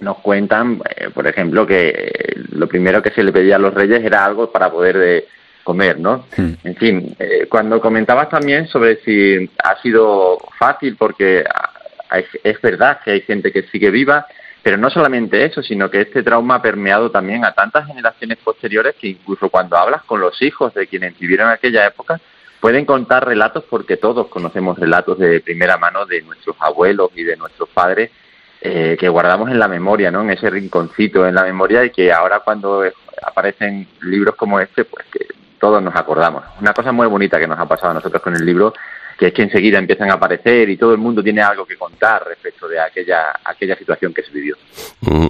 nos 0.00 0.18
cuentan, 0.18 0.80
eh, 0.96 1.10
por 1.10 1.26
ejemplo, 1.26 1.66
que 1.66 1.88
eh, 1.88 2.34
lo 2.52 2.66
primero 2.66 3.02
que 3.02 3.10
se 3.10 3.22
le 3.22 3.32
pedía 3.32 3.56
a 3.56 3.58
los 3.58 3.74
reyes 3.74 4.02
era 4.02 4.24
algo 4.24 4.50
para 4.50 4.70
poder 4.70 4.98
de 4.98 5.18
eh, 5.18 5.24
comer, 5.62 6.00
¿no? 6.00 6.26
En 6.36 6.74
fin, 6.76 7.14
cuando 7.48 7.80
comentabas 7.80 8.28
también 8.28 8.66
sobre 8.66 8.96
si 9.02 9.48
ha 9.62 9.80
sido 9.80 10.38
fácil, 10.58 10.96
porque 10.96 11.44
es 12.42 12.60
verdad 12.60 13.00
que 13.04 13.12
hay 13.12 13.20
gente 13.20 13.52
que 13.52 13.62
sigue 13.64 13.90
viva, 13.90 14.26
pero 14.62 14.76
no 14.76 14.90
solamente 14.90 15.44
eso, 15.44 15.62
sino 15.62 15.90
que 15.90 16.02
este 16.02 16.22
trauma 16.22 16.56
ha 16.56 16.62
permeado 16.62 17.10
también 17.10 17.44
a 17.44 17.52
tantas 17.52 17.86
generaciones 17.86 18.38
posteriores 18.38 18.94
que 19.00 19.08
incluso 19.08 19.48
cuando 19.48 19.76
hablas 19.76 20.02
con 20.04 20.20
los 20.20 20.40
hijos 20.42 20.74
de 20.74 20.86
quienes 20.86 21.18
vivieron 21.18 21.48
aquella 21.48 21.86
época, 21.86 22.20
pueden 22.60 22.84
contar 22.84 23.26
relatos 23.26 23.64
porque 23.68 23.96
todos 23.96 24.28
conocemos 24.28 24.78
relatos 24.78 25.18
de 25.18 25.40
primera 25.40 25.78
mano 25.78 26.04
de 26.04 26.22
nuestros 26.22 26.56
abuelos 26.60 27.10
y 27.14 27.22
de 27.22 27.36
nuestros 27.36 27.68
padres 27.70 28.10
eh, 28.60 28.96
que 29.00 29.08
guardamos 29.08 29.50
en 29.50 29.58
la 29.58 29.68
memoria, 29.68 30.10
¿no? 30.10 30.20
En 30.20 30.30
ese 30.30 30.50
rinconcito 30.50 31.26
en 31.26 31.34
la 31.34 31.44
memoria 31.44 31.82
y 31.84 31.90
que 31.90 32.12
ahora 32.12 32.40
cuando 32.40 32.84
aparecen 33.22 33.88
libros 34.02 34.34
como 34.34 34.60
este, 34.60 34.84
pues 34.84 35.06
que 35.10 35.26
todos 35.58 35.82
nos 35.82 35.96
acordamos. 35.96 36.44
Una 36.60 36.74
cosa 36.74 36.92
muy 36.92 37.06
bonita 37.06 37.38
que 37.38 37.46
nos 37.46 37.58
ha 37.58 37.66
pasado 37.66 37.92
a 37.92 37.94
nosotros 37.94 38.20
con 38.20 38.36
el 38.36 38.44
libro 38.44 38.74
que 39.20 39.26
es 39.26 39.34
que 39.34 39.42
enseguida 39.42 39.78
empiezan 39.78 40.10
a 40.10 40.14
aparecer 40.14 40.70
y 40.70 40.78
todo 40.78 40.92
el 40.92 40.98
mundo 40.98 41.22
tiene 41.22 41.42
algo 41.42 41.66
que 41.66 41.76
contar 41.76 42.24
respecto 42.26 42.66
de 42.66 42.80
aquella, 42.80 43.38
aquella 43.44 43.76
situación 43.76 44.14
que 44.14 44.22
se 44.22 44.32
vivió. 44.32 44.56
Mm. 45.02 45.26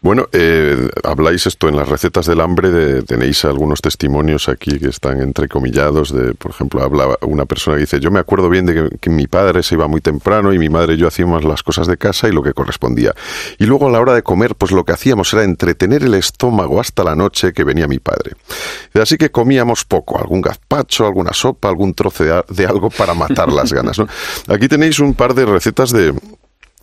Bueno, 0.00 0.28
eh, 0.30 0.88
habláis 1.02 1.44
esto 1.48 1.66
en 1.66 1.74
las 1.74 1.88
recetas 1.88 2.26
del 2.26 2.40
hambre, 2.40 2.70
de, 2.70 3.02
tenéis 3.02 3.44
algunos 3.44 3.80
testimonios 3.80 4.48
aquí 4.48 4.78
que 4.78 4.90
están 4.90 5.20
entrecomillados, 5.20 6.14
de, 6.14 6.34
por 6.34 6.52
ejemplo, 6.52 6.84
habla 6.84 7.18
una 7.22 7.44
persona 7.44 7.76
que 7.76 7.80
dice, 7.80 7.98
yo 7.98 8.12
me 8.12 8.20
acuerdo 8.20 8.48
bien 8.48 8.64
de 8.64 8.90
que, 9.00 9.10
mi 9.10 9.26
padre 9.26 9.64
se 9.64 9.74
iba 9.74 9.88
muy 9.88 10.00
temprano 10.00 10.52
y 10.52 10.58
mi 10.58 10.68
madre 10.68 10.94
y 10.94 10.98
yo 10.98 11.08
hacíamos 11.08 11.44
las 11.44 11.64
cosas 11.64 11.88
de 11.88 11.96
casa 11.96 12.28
y 12.28 12.32
lo 12.32 12.44
que 12.44 12.52
correspondía. 12.52 13.12
Y 13.58 13.66
luego 13.66 13.88
a 13.88 13.90
la 13.90 14.00
hora 14.00 14.14
de 14.14 14.22
comer, 14.22 14.54
pues 14.54 14.70
lo 14.70 14.84
que 14.84 14.92
hacíamos 14.92 15.32
era 15.34 15.42
entretener 15.42 16.04
el 16.04 16.14
estómago 16.14 16.80
hasta 16.80 17.02
la 17.02 17.16
noche 17.16 17.52
que 17.52 17.64
venía 17.64 17.88
mi 17.88 17.98
padre. 17.98 18.36
Así 18.94 19.16
que 19.18 19.32
comíamos 19.32 19.84
poco, 19.84 20.18
algún 20.18 20.40
gazpacho, 20.40 21.06
alguna 21.06 21.32
sopa, 21.32 21.68
algún 21.68 21.92
trozo 21.92 22.44
de 22.48 22.66
algo 22.66 22.88
para 22.88 23.14
matar 23.14 23.31
las 23.36 23.72
ganas. 23.72 23.98
¿no? 23.98 24.06
Aquí 24.48 24.68
tenéis 24.68 24.98
un 25.00 25.14
par 25.14 25.34
de 25.34 25.46
recetas 25.46 25.92
de, 25.92 26.14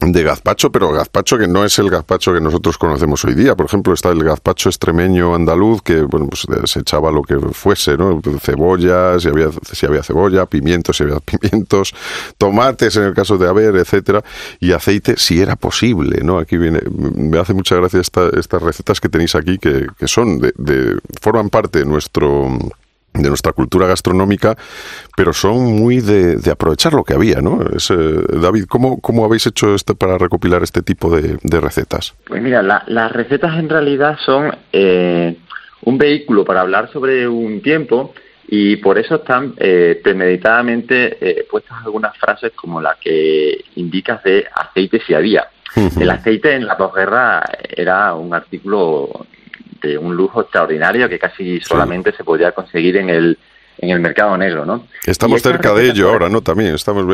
de 0.01 0.24
gazpacho, 0.24 0.72
pero 0.72 0.91
gazpacho 0.91 1.38
que 1.38 1.48
no 1.48 1.65
es 1.65 1.77
el 1.77 1.89
gazpacho 1.89 2.34
que 2.34 2.39
nosotros 2.39 2.77
conocemos 2.77 3.24
hoy 3.25 3.36
día. 3.36 3.56
Por 3.56 3.65
ejemplo, 3.65 3.94
está 3.94 4.10
el 4.10 4.24
gazpacho 4.24 4.70
extremeño 4.70 5.36
andaluz, 5.36 5.82
que 5.82 6.01
bueno, 6.03 6.27
pues 6.27 6.48
se 6.70 6.79
echaba 6.79 7.12
lo 7.12 7.22
que 7.22 7.38
fuese, 7.51 7.98
¿no? 7.98 8.22
Cebolla, 8.41 9.20
si 9.20 9.27
había, 9.27 9.50
si 9.72 9.86
había 9.86 10.01
cebolla, 10.01 10.46
pimientos, 10.46 10.98
si 10.98 11.03
había 11.03 11.20
pimientos, 11.20 11.94
tomates 12.38 12.96
en 12.96 13.03
el 13.03 13.13
caso 13.13 13.38
de 13.38 13.50
haber, 13.50 13.75
etcétera, 13.75 14.24
y 14.60 14.72
aceite 14.72 15.15
si 15.18 15.41
era 15.41 15.56
posible, 15.58 16.22
¿no? 16.24 16.39
Aquí 16.39 16.58
viene, 16.58 16.82
me 16.89 17.38
hace 17.38 17.53
mucha 17.53 17.75
gracia 17.75 18.00
estas 18.00 18.62
recetas 18.62 19.01
que 19.01 19.10
tenéis 19.10 19.36
aquí, 19.36 19.58
que, 19.58 19.88
que 19.98 20.08
son 20.08 20.39
de, 20.39 20.53
de, 20.58 20.98
forman 21.22 21.50
parte 21.50 21.79
de 21.79 21.86
nuestro 21.86 22.48
de 23.13 23.28
nuestra 23.28 23.54
cultura 23.54 23.88
gastronómica, 23.88 24.56
pero 25.16 25.34
son 25.34 25.75
muy 25.78 26.00
de, 26.00 26.39
aprovechar 26.51 26.94
lo 26.94 27.04
que 27.04 27.13
había, 27.13 27.42
¿no? 27.42 27.62
Eh, 27.62 28.39
David, 28.42 28.66
¿cómo, 28.70 29.00
¿cómo 29.01 29.25
habéis 29.25 29.48
hecho 29.48 29.74
esto 29.75 29.96
para 29.96 30.18
recopilar 30.18 30.63
este 30.63 30.82
tipo 30.82 31.10
de, 31.10 31.38
recetas? 31.60 32.16
Pues 32.25 32.42
mira, 32.42 32.62
las 32.62 33.12
recetas 33.12 33.58
en 33.58 33.70
realidad 33.70 34.18
son 34.25 34.56
eh, 34.72 35.38
un 35.84 35.98
vehículo 35.98 36.46
para 36.46 36.62
hablar 36.62 36.92
sobre 36.92 37.28
un 37.28 37.62
tiempo 37.62 38.13
y 38.48 38.78
por 38.78 38.98
eso 38.98 39.16
están 39.16 39.54
eh, 39.58 40.00
premeditadamente 40.04 41.18
eh, 41.22 41.46
puestas 41.50 41.78
algunas 41.86 42.18
frases 42.18 42.51
como 42.56 42.82
la 42.82 42.98
que 43.00 43.66
indicas 43.75 44.24
de 44.24 44.46
aceite 44.54 45.01
si 45.06 45.13
había. 45.13 45.48
El 46.00 46.10
aceite 46.10 46.56
en 46.56 46.66
la 46.66 46.75
posguerra 46.75 47.44
era 47.70 48.16
un 48.16 48.34
artículo 48.34 49.28
de 49.82 49.98
un 49.98 50.16
lujo 50.16 50.42
extraordinario 50.42 51.10
que 51.10 51.20
casi 51.20 51.60
solamente 51.62 52.12
se 52.12 52.24
podía 52.24 52.52
conseguir 52.52 52.98
en 52.98 53.10
el 53.10 53.38
en 53.82 53.92
el 53.92 54.00
mercado 54.00 54.38
negro, 54.38 54.66
¿no? 54.66 54.88
Estamos 55.06 55.42
cerca 55.42 55.74
de 55.74 55.90
ello 55.90 56.10
ahora, 56.10 56.28
¿no? 56.28 56.42
También 56.42 56.76
estamos... 56.76 57.06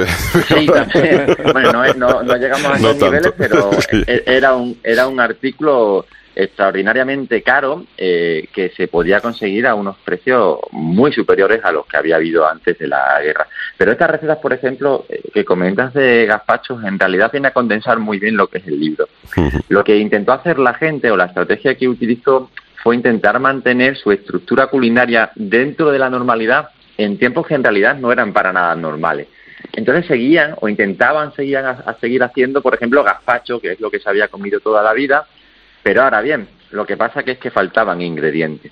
Sí, 0.47 0.65
también. 0.73 1.37
Bueno, 1.53 1.93
no, 1.95 2.23
no, 2.23 2.37
llegamos 2.37 2.65
a 2.65 2.77
esos 2.77 2.95
niveles, 2.97 3.33
pero 3.37 3.69
e, 4.07 4.23
era 4.25 4.55
un, 4.55 4.79
era 4.83 5.07
un 5.07 5.19
artículo 5.19 6.07
extraordinariamente 6.35 7.41
caro 7.41 7.85
eh, 7.97 8.47
que 8.53 8.69
se 8.69 8.87
podía 8.87 9.21
conseguir 9.21 9.65
a 9.65 9.75
unos 9.75 9.97
precios 9.97 10.59
muy 10.71 11.13
superiores 11.13 11.63
a 11.63 11.71
los 11.71 11.85
que 11.85 11.97
había 11.97 12.17
habido 12.17 12.47
antes 12.47 12.77
de 12.77 12.87
la 12.87 13.21
guerra. 13.21 13.47
Pero 13.77 13.93
estas 13.93 14.09
recetas, 14.09 14.37
por 14.39 14.51
ejemplo, 14.53 15.05
eh, 15.07 15.21
que 15.33 15.45
comentas 15.45 15.93
de 15.93 16.25
gazpachos, 16.25 16.83
en 16.83 16.99
realidad 16.99 17.31
viene 17.31 17.47
a 17.47 17.53
condensar 17.53 17.99
muy 17.99 18.19
bien 18.19 18.35
lo 18.35 18.47
que 18.47 18.57
es 18.57 18.67
el 18.67 18.79
libro. 18.79 19.07
Lo 19.69 19.83
que 19.83 19.97
intentó 19.97 20.33
hacer 20.33 20.59
la 20.59 20.73
gente 20.73 21.09
o 21.09 21.17
la 21.17 21.25
estrategia 21.25 21.75
que 21.75 21.87
utilizó 21.87 22.49
fue 22.83 22.95
intentar 22.95 23.39
mantener 23.39 23.97
su 23.97 24.11
estructura 24.11 24.67
culinaria 24.67 25.31
dentro 25.35 25.91
de 25.91 25.99
la 25.99 26.09
normalidad 26.09 26.69
en 26.97 27.17
tiempos 27.17 27.47
que 27.47 27.55
en 27.55 27.63
realidad 27.63 27.95
no 27.95 28.11
eran 28.11 28.33
para 28.33 28.53
nada 28.53 28.75
normales. 28.75 29.27
Entonces 29.73 30.05
seguían 30.05 30.55
o 30.61 30.69
intentaban 30.69 31.33
seguir 31.33 31.57
a 31.57 31.97
seguir 31.99 32.23
haciendo, 32.23 32.61
por 32.61 32.75
ejemplo, 32.75 33.03
gazpacho, 33.03 33.59
que 33.59 33.71
es 33.71 33.79
lo 33.79 33.89
que 33.89 33.99
se 33.99 34.09
había 34.09 34.27
comido 34.27 34.59
toda 34.59 34.83
la 34.83 34.93
vida, 34.93 35.25
pero 35.85 36.01
ahora 36.01 36.19
bien, 36.21 36.47
lo 36.71 36.83
que 36.83 36.97
pasa 36.97 37.21
que 37.21 37.33
es 37.33 37.37
que 37.37 37.51
faltaban 37.51 38.01
ingredientes. 38.01 38.71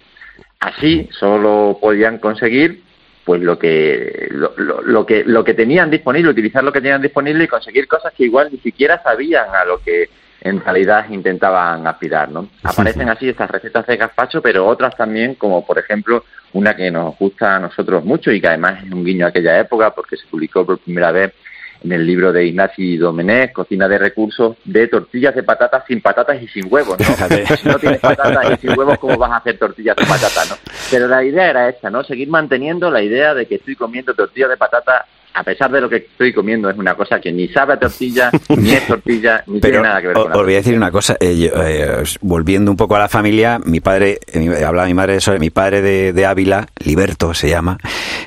Así 0.59 1.07
solo 1.11 1.77
podían 1.79 2.17
conseguir 2.17 2.81
pues 3.23 3.39
lo 3.39 3.59
que 3.59 4.29
lo, 4.31 5.05
que 5.05 5.23
lo 5.23 5.43
que 5.43 5.53
tenían 5.53 5.91
disponible, 5.91 6.31
utilizar 6.31 6.63
lo 6.63 6.73
que 6.73 6.81
tenían 6.81 7.03
disponible 7.03 7.43
y 7.43 7.47
conseguir 7.47 7.87
cosas 7.87 8.13
que 8.17 8.23
igual 8.23 8.49
ni 8.51 8.57
siquiera 8.57 8.99
sabían 9.03 9.45
a 9.53 9.63
lo 9.63 9.77
que 9.77 10.09
en 10.41 10.59
realidad 10.59 11.05
intentaban 11.11 11.85
aspirar, 11.85 12.31
¿no? 12.31 12.49
Aparecen 12.63 13.07
así 13.09 13.29
estas 13.29 13.51
recetas 13.51 13.85
de 13.85 13.97
gazpacho, 13.97 14.41
pero 14.41 14.65
otras 14.65 14.97
también, 14.97 15.35
como 15.35 15.63
por 15.63 15.77
ejemplo 15.77 16.25
una 16.53 16.75
que 16.75 16.89
nos 16.89 17.15
gusta 17.19 17.57
a 17.57 17.59
nosotros 17.59 18.03
mucho 18.03 18.31
y 18.31 18.41
que 18.41 18.47
además 18.47 18.83
es 18.83 18.91
un 18.91 19.05
guiño 19.05 19.27
a 19.27 19.29
aquella 19.29 19.59
época 19.59 19.91
porque 19.91 20.17
se 20.17 20.25
publicó 20.25 20.65
por 20.65 20.79
primera 20.79 21.11
vez 21.11 21.31
en 21.83 21.91
el 21.91 22.05
libro 22.05 22.31
de 22.31 22.45
Ignacio 22.45 22.99
Domenech, 22.99 23.51
Cocina 23.51 23.87
de 23.87 23.97
Recursos, 23.97 24.57
de 24.63 24.87
tortillas 24.87 25.35
de 25.35 25.43
patatas 25.43 25.83
sin 25.87 26.01
patatas 26.01 26.41
y 26.41 26.47
sin 26.47 26.71
huevos, 26.71 26.97
¿no? 26.99 27.05
si 27.57 27.67
no 27.67 27.79
tienes 27.79 27.99
patatas 27.99 28.53
y 28.53 28.67
sin 28.67 28.77
huevos, 28.77 28.97
¿cómo 28.99 29.17
vas 29.17 29.31
a 29.31 29.37
hacer 29.37 29.57
tortillas 29.57 29.95
de 29.95 30.05
patata, 30.05 30.45
no? 30.49 30.55
Pero 30.89 31.07
la 31.07 31.23
idea 31.23 31.49
era 31.49 31.69
esta, 31.69 31.89
¿no? 31.89 32.03
Seguir 32.03 32.29
manteniendo 32.29 32.89
la 32.89 33.01
idea 33.01 33.33
de 33.33 33.45
que 33.45 33.55
estoy 33.55 33.75
comiendo 33.75 34.13
tortillas 34.13 34.49
de 34.49 34.57
patata 34.57 35.05
a 35.33 35.43
pesar 35.43 35.71
de 35.71 35.81
lo 35.81 35.89
que 35.89 35.97
estoy 35.97 36.31
comiendo, 36.31 36.69
es 36.69 36.77
una 36.77 36.95
cosa 36.95 37.19
que 37.19 37.31
ni 37.31 37.47
sabe 37.47 37.73
a 37.73 37.79
tortilla, 37.79 38.29
ni 38.49 38.71
es 38.71 38.85
tortilla, 38.85 39.43
ni 39.47 39.59
tiene 39.59 39.81
nada 39.81 40.01
que 40.01 40.07
ver 40.07 40.15
con 40.15 40.31
Os 40.31 40.43
voy 40.43 40.53
a 40.53 40.57
decir 40.57 40.77
una 40.77 40.91
cosa, 40.91 41.17
eh, 41.19 41.51
eh, 41.53 42.03
volviendo 42.21 42.69
un 42.69 42.77
poco 42.77 42.95
a 42.95 42.99
la 42.99 43.09
familia, 43.09 43.59
mi 43.63 43.79
padre, 43.79 44.19
eh, 44.31 44.63
hablaba 44.63 44.87
mi 44.87 44.93
madre 44.93 45.13
de 45.13 45.17
eso, 45.19 45.37
mi 45.39 45.49
padre 45.49 45.81
de, 45.81 46.25
Ávila, 46.25 46.67
Liberto 46.85 47.33
se 47.33 47.49
llama, 47.49 47.77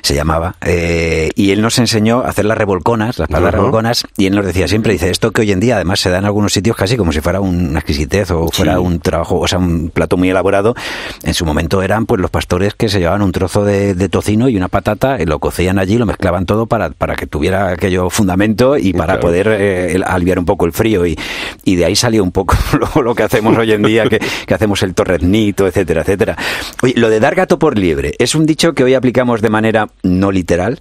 se 0.01 0.13
llamaba, 0.13 0.55
y 0.63 1.51
él 1.51 1.61
nos 1.61 1.79
enseñó 1.79 2.21
a 2.21 2.29
hacer 2.29 2.45
las 2.45 2.57
revolconas, 2.57 3.17
las 3.17 3.27
palabras 3.27 3.55
revolconas, 3.55 4.05
y 4.17 4.27
él 4.27 4.35
nos 4.35 4.45
decía 4.45 4.67
siempre, 4.67 4.93
dice, 4.93 5.09
esto 5.09 5.31
que 5.31 5.41
hoy 5.41 5.51
en 5.51 5.59
día 5.59 5.75
además 5.75 5.99
se 5.99 6.09
da 6.09 6.19
en 6.19 6.25
algunos 6.25 6.53
sitios 6.53 6.75
casi 6.75 6.97
como 6.97 7.11
si 7.11 7.21
fuera 7.21 7.39
una 7.39 7.79
exquisitez 7.79 8.31
o 8.31 8.49
fuera 8.49 8.79
un 8.79 8.99
trabajo, 8.99 9.39
o 9.39 9.47
sea, 9.47 9.59
un 9.59 9.89
plato 9.89 10.17
muy 10.17 10.29
elaborado, 10.29 10.75
en 11.23 11.33
su 11.33 11.45
momento 11.45 11.81
eran 11.81 12.05
pues 12.05 12.21
los 12.21 12.29
pastores 12.29 12.75
que 12.75 12.89
se 12.89 12.99
llevaban 12.99 13.21
un 13.21 13.31
trozo 13.31 13.63
de, 13.63 13.95
de 13.95 14.09
tocino 14.09 14.49
y 14.49 14.57
una 14.57 14.67
patata, 14.67 15.21
y 15.21 15.25
lo 15.25 15.39
cocían 15.39 15.79
allí, 15.79 15.97
lo 15.97 16.05
mezclaban 16.05 16.45
todo 16.45 16.67
para 16.67 16.89
para 16.97 17.15
que 17.15 17.27
tuviera 17.27 17.69
aquello 17.69 18.09
fundamento 18.09 18.77
y 18.77 18.93
para 18.93 19.19
poder 19.19 19.47
eh, 19.49 20.01
aliviar 20.05 20.39
un 20.39 20.45
poco 20.45 20.65
el 20.65 20.73
frío. 20.73 21.05
Y, 21.05 21.17
y 21.63 21.75
de 21.75 21.85
ahí 21.85 21.95
salió 21.95 22.23
un 22.23 22.31
poco 22.31 22.55
lo, 22.95 23.01
lo 23.01 23.15
que 23.15 23.23
hacemos 23.23 23.57
hoy 23.57 23.71
en 23.71 23.83
día, 23.83 24.07
que, 24.09 24.19
que 24.19 24.53
hacemos 24.53 24.81
el 24.83 24.93
torreznito, 24.93 25.67
etcétera, 25.67 26.01
etcétera. 26.01 26.35
Oye, 26.81 26.93
lo 26.97 27.09
de 27.09 27.19
dar 27.19 27.35
gato 27.35 27.59
por 27.59 27.77
liebre 27.77 28.13
es 28.19 28.35
un 28.35 28.45
dicho 28.45 28.73
que 28.73 28.83
hoy 28.83 28.93
aplicamos 28.93 29.41
de 29.41 29.49
manera 29.49 29.87
no 30.03 30.31
literal, 30.31 30.79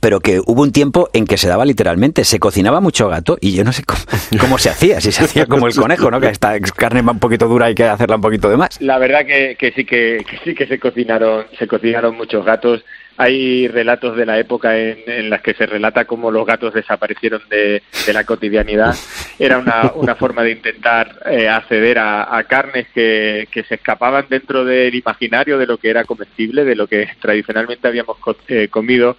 pero 0.00 0.20
que 0.20 0.40
hubo 0.44 0.62
un 0.62 0.72
tiempo 0.72 1.08
en 1.12 1.26
que 1.26 1.36
se 1.36 1.48
daba 1.48 1.64
literalmente, 1.64 2.24
se 2.24 2.38
cocinaba 2.38 2.80
mucho 2.80 3.08
gato 3.08 3.38
y 3.40 3.54
yo 3.54 3.64
no 3.64 3.72
sé 3.72 3.84
cómo, 4.40 4.58
se 4.58 4.70
hacía, 4.70 5.00
si 5.00 5.12
se 5.12 5.24
hacía 5.24 5.46
como 5.46 5.66
el 5.66 5.74
conejo, 5.74 6.10
¿no? 6.10 6.20
Que 6.20 6.28
esta 6.28 6.58
carne 6.60 7.00
un 7.00 7.18
poquito 7.18 7.48
dura 7.48 7.66
y 7.66 7.68
hay 7.70 7.74
que 7.74 7.84
hacerla 7.84 8.16
un 8.16 8.22
poquito 8.22 8.48
de 8.48 8.56
más. 8.56 8.80
La 8.80 8.98
verdad 8.98 9.24
que, 9.26 9.56
que 9.58 9.72
sí 9.72 9.84
que, 9.84 10.24
sí 10.44 10.54
que 10.54 10.66
se 10.66 10.78
cocinaron, 10.78 11.46
se 11.58 11.66
cocinaron 11.66 12.16
muchos 12.16 12.44
gatos. 12.44 12.84
Hay 13.16 13.68
relatos 13.68 14.16
de 14.16 14.26
la 14.26 14.38
época 14.38 14.76
en, 14.76 14.98
en 15.06 15.30
las 15.30 15.40
que 15.40 15.54
se 15.54 15.66
relata 15.66 16.04
cómo 16.04 16.30
los 16.30 16.44
gatos 16.44 16.74
desaparecieron 16.74 17.42
de, 17.48 17.82
la 18.12 18.24
cotidianidad. 18.24 18.94
Era 19.38 19.58
una, 19.58 19.92
una 19.94 20.14
forma 20.16 20.42
de 20.42 20.52
intentar 20.52 21.20
eh, 21.26 21.48
acceder 21.48 21.98
a, 21.98 22.42
carnes 22.48 22.86
que, 22.92 23.46
se 23.52 23.74
escapaban 23.74 24.26
dentro 24.28 24.64
del 24.64 24.94
imaginario 24.94 25.58
de 25.58 25.66
lo 25.66 25.78
que 25.78 25.90
era 25.90 26.04
comestible, 26.04 26.64
de 26.64 26.74
lo 26.74 26.86
que 26.86 27.08
tradicionalmente 27.20 27.86
habíamos 27.86 28.18
co 28.18 28.36
eh, 28.48 28.68
comido 28.68 29.16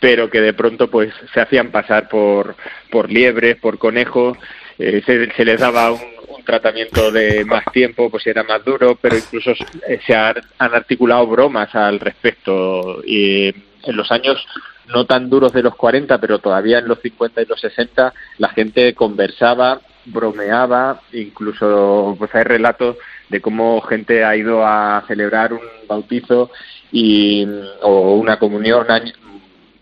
pero 0.00 0.28
que 0.28 0.42
de 0.42 0.52
pronto 0.52 0.90
pues 0.90 1.14
se 1.32 1.40
hacían 1.40 1.70
pasar 1.70 2.10
por, 2.10 2.56
por 2.90 3.10
liebres, 3.10 3.56
por 3.56 3.78
conejos, 3.78 4.36
eh, 4.78 5.02
se, 5.06 5.44
les 5.46 5.58
daba 5.58 5.92
un, 5.92 6.00
un, 6.44 6.54
tratamiento 6.54 7.10
de 7.10 7.44
más 7.44 7.64
tiempo, 7.72 8.10
pues 8.10 8.26
era 8.26 8.42
más 8.42 8.64
duro, 8.64 8.98
pero 9.00 9.16
incluso 9.16 9.52
eh, 9.88 10.00
se 10.06 10.14
han, 10.14 10.36
articulado 10.58 11.26
bromas 11.26 11.74
al 11.74 12.00
respecto. 12.00 13.02
Y 13.06 13.48
en 13.48 13.96
los 13.96 14.10
años 14.10 14.44
no 14.88 15.06
tan 15.06 15.30
duros 15.30 15.52
de 15.52 15.62
los 15.62 15.74
40, 15.74 16.18
pero 16.18 16.38
todavía 16.38 16.78
en 16.78 16.88
los 16.88 17.00
50 17.00 17.42
y 17.42 17.46
los 17.46 17.60
60, 17.60 18.12
la 18.38 18.48
gente 18.50 18.94
conversaba, 18.94 19.80
bromeaba, 20.04 21.00
incluso 21.12 22.14
pues 22.18 22.34
hay 22.34 22.44
relatos 22.44 22.96
de 23.28 23.40
cómo 23.40 23.80
gente 23.80 24.24
ha 24.24 24.36
ido 24.36 24.66
a 24.66 25.02
celebrar 25.08 25.52
un 25.52 25.62
bautizo 25.88 26.50
y, 26.92 27.46
o 27.80 28.14
una 28.14 28.38
comunión 28.38 28.86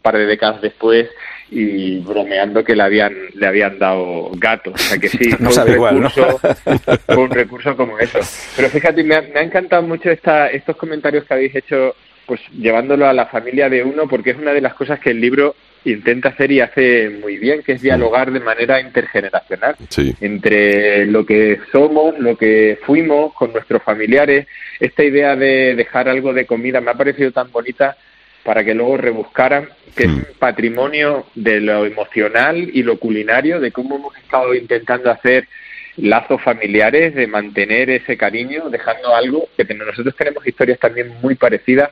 par 0.03 0.17
de 0.17 0.27
décadas 0.27 0.61
después 0.61 1.09
y 1.55 1.99
bromeando 1.99 2.65
que 2.65 2.75
le 2.75 2.83
habían 2.83 3.15
le 3.35 3.47
habían 3.47 3.79
dado 3.79 4.31
gato. 4.37 4.73
O 4.73 4.79
sea 4.79 4.99
que 4.99 5.09
sí, 5.09 5.31
no 5.39 5.51
fue, 5.51 5.65
un 5.65 5.73
igual, 5.73 5.95
recurso, 5.97 6.41
¿no? 6.67 6.97
fue 7.07 7.19
un 7.19 7.31
recurso 7.31 7.77
como 7.77 7.99
eso. 7.99 8.19
Pero 8.57 8.69
fíjate, 8.71 9.05
me 9.05 9.17
ha, 9.17 9.23
me 9.23 9.41
ha 9.41 9.43
encantado 9.43 9.83
mucho 9.83 10.11
esta, 10.11 10.49
estos 10.49 10.77
comentarios 10.77 11.25
que 11.25 11.35
habéis 11.35 11.55
hecho, 11.55 11.95
pues 12.27 12.41
llevándolo 12.59 13.07
a 13.07 13.13
la 13.13 13.27
familia 13.27 13.69
de 13.69 13.85
uno, 13.85 14.09
porque 14.09 14.31
es 14.31 14.39
una 14.39 14.53
de 14.53 14.63
las 14.63 14.75
cosas 14.75 14.99
que 14.99 15.11
el 15.11 15.21
libro 15.21 15.55
intenta 15.85 16.31
hacer 16.31 16.51
y 16.53 16.61
hace 16.61 17.11
muy 17.11 17.37
bien, 17.37 17.63
que 17.63 17.73
es 17.73 17.83
dialogar 17.83 18.31
de 18.31 18.41
manera 18.41 18.81
intergeneracional 18.81 19.75
sí. 19.89 20.15
entre 20.21 21.07
lo 21.07 21.27
que 21.27 21.59
somos, 21.71 22.19
lo 22.19 22.37
que 22.37 22.79
fuimos 22.85 23.35
con 23.35 23.53
nuestros 23.53 23.83
familiares. 23.83 24.47
Esta 24.81 25.05
idea 25.05 25.37
de 25.37 25.75
dejar 25.75 26.09
algo 26.09 26.33
de 26.33 26.47
comida 26.47 26.81
me 26.81 26.93
ha 26.93 26.95
parecido 26.95 27.33
tan 27.33 27.51
bonita 27.51 27.97
para 28.45 28.65
que 28.65 28.75
luego 28.75 28.97
rebuscaran, 28.97 29.69
que 29.97 30.07
mm. 30.07 30.11
es 30.11 30.17
un 30.17 30.35
patrimonio 30.39 31.27
de 31.35 31.61
lo 31.61 31.87
emocional 31.87 32.71
y 32.73 32.83
lo 32.83 32.99
culinario, 32.99 33.61
de 33.61 33.73
cómo 33.73 33.97
hemos 33.97 34.17
estado 34.17 34.55
intentando 34.55 35.11
hacer 35.11 35.49
lazos 35.97 36.41
familiares, 36.43 37.15
de 37.15 37.27
mantener 37.27 37.91
ese 37.91 38.17
cariño, 38.17 38.71
dejando 38.71 39.15
algo 39.15 39.49
que 39.57 39.75
nosotros 39.75 40.17
tenemos 40.17 40.47
historias 40.47 40.79
también 40.79 41.13
muy 41.21 41.35
parecidas. 41.35 41.91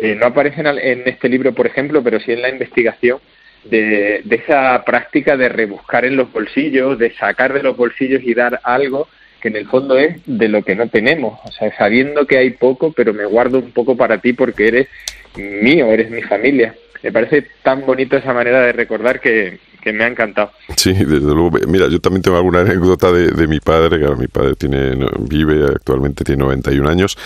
Eh, 0.00 0.14
no 0.14 0.26
aparecen 0.26 0.66
en 0.66 1.02
este 1.06 1.28
libro, 1.28 1.52
por 1.52 1.66
ejemplo, 1.66 2.02
pero 2.02 2.18
sí 2.20 2.32
en 2.32 2.42
la 2.42 2.48
investigación, 2.48 3.18
de, 3.64 4.22
de 4.24 4.36
esa 4.36 4.82
práctica 4.84 5.36
de 5.36 5.48
rebuscar 5.48 6.04
en 6.04 6.16
los 6.16 6.32
bolsillos, 6.32 6.98
de 6.98 7.12
sacar 7.14 7.52
de 7.52 7.62
los 7.62 7.76
bolsillos 7.76 8.22
y 8.22 8.32
dar 8.32 8.60
algo 8.62 9.08
que 9.40 9.48
en 9.48 9.56
el 9.56 9.66
fondo 9.66 9.98
es 9.98 10.16
de 10.24 10.48
lo 10.48 10.62
que 10.62 10.74
no 10.74 10.88
tenemos, 10.88 11.38
o 11.44 11.52
sea, 11.52 11.76
sabiendo 11.76 12.26
que 12.26 12.38
hay 12.38 12.50
poco, 12.50 12.92
pero 12.92 13.12
me 13.12 13.26
guardo 13.26 13.58
un 13.58 13.72
poco 13.72 13.96
para 13.96 14.18
ti 14.18 14.32
porque 14.32 14.68
eres 14.68 14.88
mío, 15.36 15.86
eres 15.86 16.10
mi 16.10 16.22
familia. 16.22 16.74
Me 17.02 17.12
parece 17.12 17.46
tan 17.62 17.84
bonito 17.86 18.16
esa 18.16 18.32
manera 18.32 18.62
de 18.62 18.72
recordar 18.72 19.20
que, 19.20 19.60
que 19.82 19.92
me 19.92 20.02
ha 20.02 20.08
encantado. 20.08 20.50
Sí, 20.76 20.92
desde 20.92 21.20
luego. 21.20 21.52
Mira, 21.68 21.86
yo 21.88 22.00
también 22.00 22.22
tengo 22.22 22.36
alguna 22.36 22.60
anécdota 22.60 23.12
de, 23.12 23.28
de 23.28 23.46
mi 23.46 23.60
padre, 23.60 24.00
que 24.00 24.14
mi 24.16 24.26
padre 24.26 24.54
tiene 24.56 24.96
vive 25.20 25.64
actualmente, 25.64 26.24
tiene 26.24 26.42
91 26.42 26.88
años, 26.88 27.16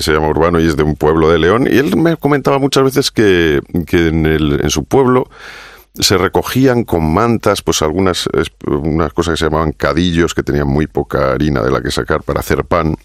se 0.00 0.12
llama 0.12 0.28
Urbano 0.28 0.60
y 0.60 0.66
es 0.66 0.76
de 0.76 0.82
un 0.82 0.96
pueblo 0.96 1.30
de 1.30 1.38
León, 1.38 1.66
y 1.70 1.78
él 1.78 1.96
me 1.96 2.16
comentaba 2.16 2.58
muchas 2.58 2.84
veces 2.84 3.10
que, 3.10 3.60
que 3.86 4.08
en, 4.08 4.26
el, 4.26 4.60
en 4.62 4.68
su 4.68 4.84
pueblo 4.84 5.30
se 5.94 6.18
recogían 6.18 6.84
con 6.84 7.12
mantas, 7.12 7.62
pues 7.62 7.80
algunas 7.82 8.28
unas 8.66 9.12
cosas 9.12 9.32
que 9.32 9.38
se 9.38 9.44
llamaban 9.46 9.72
cadillos, 9.72 10.34
que 10.34 10.42
tenían 10.42 10.68
muy 10.68 10.86
poca 10.86 11.32
harina 11.32 11.62
de 11.62 11.70
la 11.70 11.80
que 11.80 11.90
sacar 11.90 12.22
para 12.22 12.40
hacer 12.40 12.64
pan, 12.64 12.96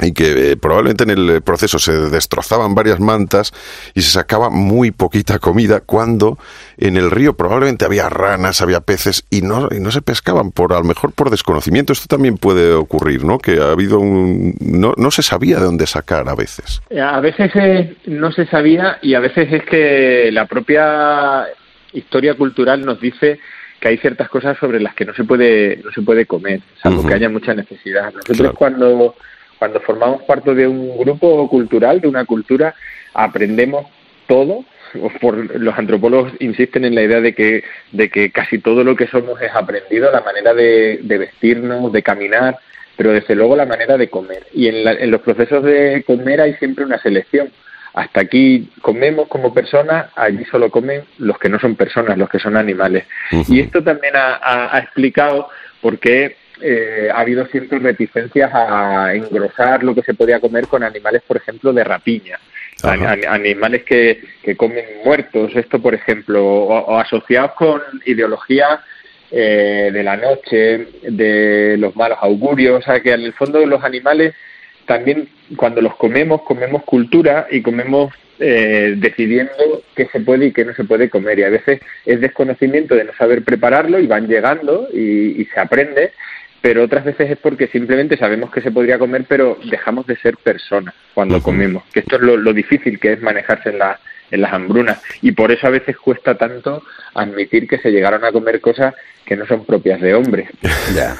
y 0.00 0.12
que 0.12 0.52
eh, 0.52 0.56
probablemente 0.56 1.04
en 1.04 1.10
el 1.10 1.42
proceso 1.42 1.78
se 1.78 1.92
destrozaban 1.92 2.74
varias 2.74 2.98
mantas 2.98 3.52
y 3.94 4.00
se 4.00 4.10
sacaba 4.10 4.48
muy 4.48 4.90
poquita 4.90 5.38
comida 5.38 5.80
cuando 5.80 6.38
en 6.78 6.96
el 6.96 7.10
río 7.10 7.36
probablemente 7.36 7.84
había 7.84 8.08
ranas, 8.08 8.62
había 8.62 8.80
peces 8.80 9.24
y 9.30 9.42
no, 9.42 9.68
y 9.70 9.80
no 9.80 9.90
se 9.90 10.00
pescaban 10.00 10.50
por 10.50 10.72
a 10.72 10.78
lo 10.78 10.84
mejor 10.84 11.12
por 11.12 11.30
desconocimiento. 11.30 11.92
Esto 11.92 12.06
también 12.08 12.38
puede 12.38 12.72
ocurrir, 12.72 13.24
¿no? 13.24 13.38
Que 13.38 13.60
ha 13.60 13.72
habido 13.72 14.00
un 14.00 14.54
no, 14.60 14.94
no 14.96 15.10
se 15.10 15.22
sabía 15.22 15.58
de 15.58 15.66
dónde 15.66 15.86
sacar 15.86 16.26
a 16.28 16.34
veces. 16.34 16.80
A 16.98 17.20
veces 17.20 17.50
eh, 17.54 17.96
no 18.06 18.32
se 18.32 18.46
sabía 18.46 18.98
y 19.02 19.14
a 19.14 19.20
veces 19.20 19.52
es 19.52 19.64
que 19.64 20.30
la 20.32 20.46
propia 20.46 21.46
historia 21.92 22.34
cultural 22.34 22.84
nos 22.84 22.98
dice 22.98 23.38
que 23.78 23.88
hay 23.88 23.98
ciertas 23.98 24.30
cosas 24.30 24.56
sobre 24.58 24.80
las 24.80 24.94
que 24.94 25.04
no 25.04 25.12
se 25.12 25.24
puede 25.24 25.80
no 25.84 25.90
se 25.92 26.00
puede 26.02 26.24
comer, 26.24 26.60
salvo 26.82 27.00
uh 27.00 27.04
-huh. 27.04 27.08
que 27.08 27.14
haya 27.14 27.28
mucha 27.28 27.52
necesidad. 27.52 28.06
Nosotros 28.06 28.38
claro. 28.38 28.54
cuando 28.54 29.16
cuando 29.62 29.78
formamos 29.78 30.24
parte 30.24 30.56
de 30.56 30.66
un 30.66 30.98
grupo 30.98 31.48
cultural, 31.48 32.00
de 32.00 32.08
una 32.08 32.24
cultura, 32.24 32.74
aprendemos 33.14 33.86
todo. 34.26 34.64
Por, 35.20 35.56
los 35.60 35.78
antropólogos 35.78 36.32
insisten 36.40 36.84
en 36.84 36.96
la 36.96 37.02
idea 37.02 37.20
de 37.20 37.32
que, 37.32 37.62
de 37.92 38.10
que 38.10 38.32
casi 38.32 38.58
todo 38.58 38.82
lo 38.82 38.96
que 38.96 39.06
somos 39.06 39.40
es 39.40 39.52
aprendido, 39.54 40.10
la 40.10 40.20
manera 40.22 40.52
de, 40.52 40.98
de 41.04 41.16
vestirnos, 41.16 41.92
de 41.92 42.02
caminar, 42.02 42.58
pero 42.96 43.12
desde 43.12 43.36
luego 43.36 43.54
la 43.54 43.64
manera 43.64 43.96
de 43.96 44.10
comer. 44.10 44.48
Y 44.52 44.66
en, 44.66 44.82
la, 44.82 44.94
en 44.94 45.12
los 45.12 45.20
procesos 45.20 45.62
de 45.62 46.02
comer 46.04 46.40
hay 46.40 46.54
siempre 46.54 46.84
una 46.84 46.98
selección. 46.98 47.52
Hasta 47.94 48.22
aquí 48.22 48.68
comemos 48.80 49.28
como 49.28 49.54
personas, 49.54 50.06
allí 50.16 50.44
solo 50.46 50.72
comen 50.72 51.02
los 51.18 51.38
que 51.38 51.48
no 51.48 51.60
son 51.60 51.76
personas, 51.76 52.18
los 52.18 52.28
que 52.28 52.40
son 52.40 52.56
animales. 52.56 53.04
Uh 53.30 53.36
-huh. 53.36 53.54
Y 53.54 53.60
esto 53.60 53.80
también 53.84 54.16
ha, 54.16 54.34
ha, 54.42 54.76
ha 54.76 54.80
explicado 54.80 55.48
por 55.80 56.00
qué 56.00 56.41
eh, 56.62 57.08
ha 57.12 57.20
habido 57.20 57.44
ciertas 57.46 57.82
reticencias 57.82 58.50
a 58.52 59.14
engrosar 59.14 59.82
lo 59.82 59.94
que 59.94 60.02
se 60.02 60.14
podía 60.14 60.40
comer 60.40 60.66
con 60.66 60.82
animales, 60.82 61.22
por 61.26 61.36
ejemplo, 61.36 61.72
de 61.72 61.84
rapiña. 61.84 62.38
An 62.82 63.04
animales 63.28 63.84
que, 63.84 64.20
que, 64.42 64.56
comen 64.56 64.84
muertos, 65.04 65.54
esto 65.54 65.80
por 65.80 65.94
ejemplo, 65.94 66.44
o, 66.44 66.78
o 66.78 66.98
asociados 66.98 67.52
con 67.52 67.80
ideologías 68.06 68.80
eh, 69.30 69.90
de 69.92 70.02
la 70.02 70.16
noche, 70.16 70.88
de 71.02 71.76
los 71.78 71.96
malos 71.96 72.18
augurios, 72.20 72.80
o 72.80 72.82
sea 72.82 73.00
que 73.00 73.12
en 73.12 73.22
el 73.22 73.32
fondo 73.32 73.64
los 73.64 73.82
animales 73.82 74.34
también 74.84 75.28
cuando 75.56 75.80
los 75.80 75.96
comemos, 75.96 76.42
comemos 76.42 76.82
cultura 76.82 77.46
y 77.50 77.62
comemos 77.62 78.12
eh, 78.38 78.94
decidiendo 78.98 79.82
qué 79.94 80.06
se 80.12 80.20
puede 80.20 80.46
y 80.46 80.52
qué 80.52 80.64
no 80.64 80.74
se 80.74 80.84
puede 80.84 81.08
comer. 81.08 81.38
Y 81.38 81.44
a 81.44 81.48
veces 81.48 81.80
es 82.04 82.20
desconocimiento 82.20 82.94
de 82.94 83.04
no 83.04 83.14
saber 83.14 83.42
prepararlo 83.42 83.98
y 83.98 84.06
van 84.06 84.28
llegando 84.28 84.88
y, 84.92 85.40
y 85.40 85.44
se 85.46 85.60
aprende 85.60 86.12
pero 86.62 86.84
otras 86.84 87.04
veces 87.04 87.30
es 87.30 87.38
porque 87.38 87.66
simplemente 87.66 88.16
sabemos 88.16 88.50
que 88.50 88.62
se 88.62 88.70
podría 88.70 88.98
comer, 88.98 89.26
pero 89.28 89.58
dejamos 89.68 90.06
de 90.06 90.16
ser 90.16 90.36
personas 90.38 90.94
cuando 91.12 91.36
uh 91.36 91.38
-huh. 91.40 91.42
comemos, 91.42 91.82
que 91.92 92.00
esto 92.00 92.16
es 92.16 92.22
lo, 92.22 92.36
lo, 92.36 92.52
difícil 92.52 92.98
que 93.00 93.12
es 93.14 93.20
manejarse 93.20 93.70
en, 93.70 93.78
la, 93.78 93.98
en 94.30 94.40
las 94.40 94.52
hambrunas, 94.52 95.02
y 95.20 95.32
por 95.32 95.50
eso 95.50 95.66
a 95.66 95.70
veces 95.70 95.96
cuesta 95.98 96.36
tanto 96.36 96.82
admitir 97.14 97.66
que 97.66 97.78
se 97.78 97.90
llegaron 97.90 98.24
a 98.24 98.32
comer 98.32 98.60
cosas 98.60 98.94
que 99.26 99.36
no 99.36 99.46
son 99.46 99.64
propias 99.64 100.00
de 100.00 100.14
hombres. 100.14 100.48
Ya. 100.94 101.16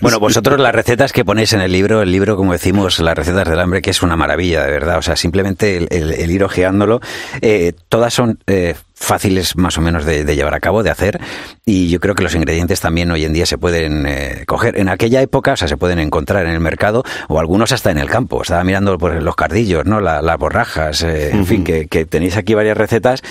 Bueno, 0.00 0.18
vosotros 0.18 0.58
las 0.58 0.74
recetas 0.74 1.12
que 1.12 1.24
ponéis 1.26 1.52
en 1.52 1.60
el 1.60 1.72
libro, 1.72 2.00
el 2.00 2.10
libro, 2.10 2.36
como 2.36 2.52
decimos, 2.52 3.00
las 3.00 3.16
recetas 3.16 3.48
del 3.48 3.60
hambre, 3.60 3.82
que 3.82 3.90
es 3.90 4.02
una 4.02 4.16
maravilla, 4.16 4.64
de 4.64 4.70
verdad, 4.70 4.96
o 4.98 5.02
sea, 5.02 5.14
simplemente 5.14 5.76
el, 5.76 5.88
el, 5.90 6.12
el 6.12 6.30
ir 6.30 6.42
ojeándolo, 6.42 7.00
eh, 7.42 7.72
todas 7.88 8.14
son... 8.14 8.38
Eh, 8.46 8.74
fáciles 9.00 9.56
más 9.56 9.78
o 9.78 9.80
menos 9.80 10.04
de, 10.04 10.24
de, 10.24 10.36
llevar 10.36 10.54
a 10.54 10.60
cabo, 10.60 10.82
de 10.82 10.90
hacer, 10.90 11.18
y 11.64 11.88
yo 11.88 12.00
creo 12.00 12.14
que 12.14 12.22
los 12.22 12.34
ingredientes 12.34 12.80
también 12.80 13.10
hoy 13.10 13.24
en 13.24 13.32
día 13.32 13.46
se 13.46 13.56
pueden 13.56 14.06
eh, 14.06 14.44
coger. 14.46 14.78
En 14.78 14.88
aquella 14.88 15.22
época, 15.22 15.54
o 15.54 15.56
sea, 15.56 15.68
se 15.68 15.78
pueden 15.78 15.98
encontrar 15.98 16.46
en 16.46 16.52
el 16.52 16.60
mercado 16.60 17.02
o 17.28 17.40
algunos 17.40 17.72
hasta 17.72 17.90
en 17.90 17.98
el 17.98 18.10
campo. 18.10 18.42
Estaba 18.42 18.62
mirando 18.62 18.98
por 18.98 19.20
los 19.22 19.34
cardillos, 19.34 19.86
¿no? 19.86 20.00
La, 20.00 20.20
las 20.20 20.38
borrajas, 20.38 21.02
eh, 21.02 21.30
en 21.30 21.40
uh 21.40 21.42
-huh. 21.42 21.46
fin, 21.46 21.64
que, 21.64 21.86
que, 21.86 22.04
tenéis 22.04 22.36
aquí 22.36 22.54
varias 22.54 22.76
recetas 22.76 23.22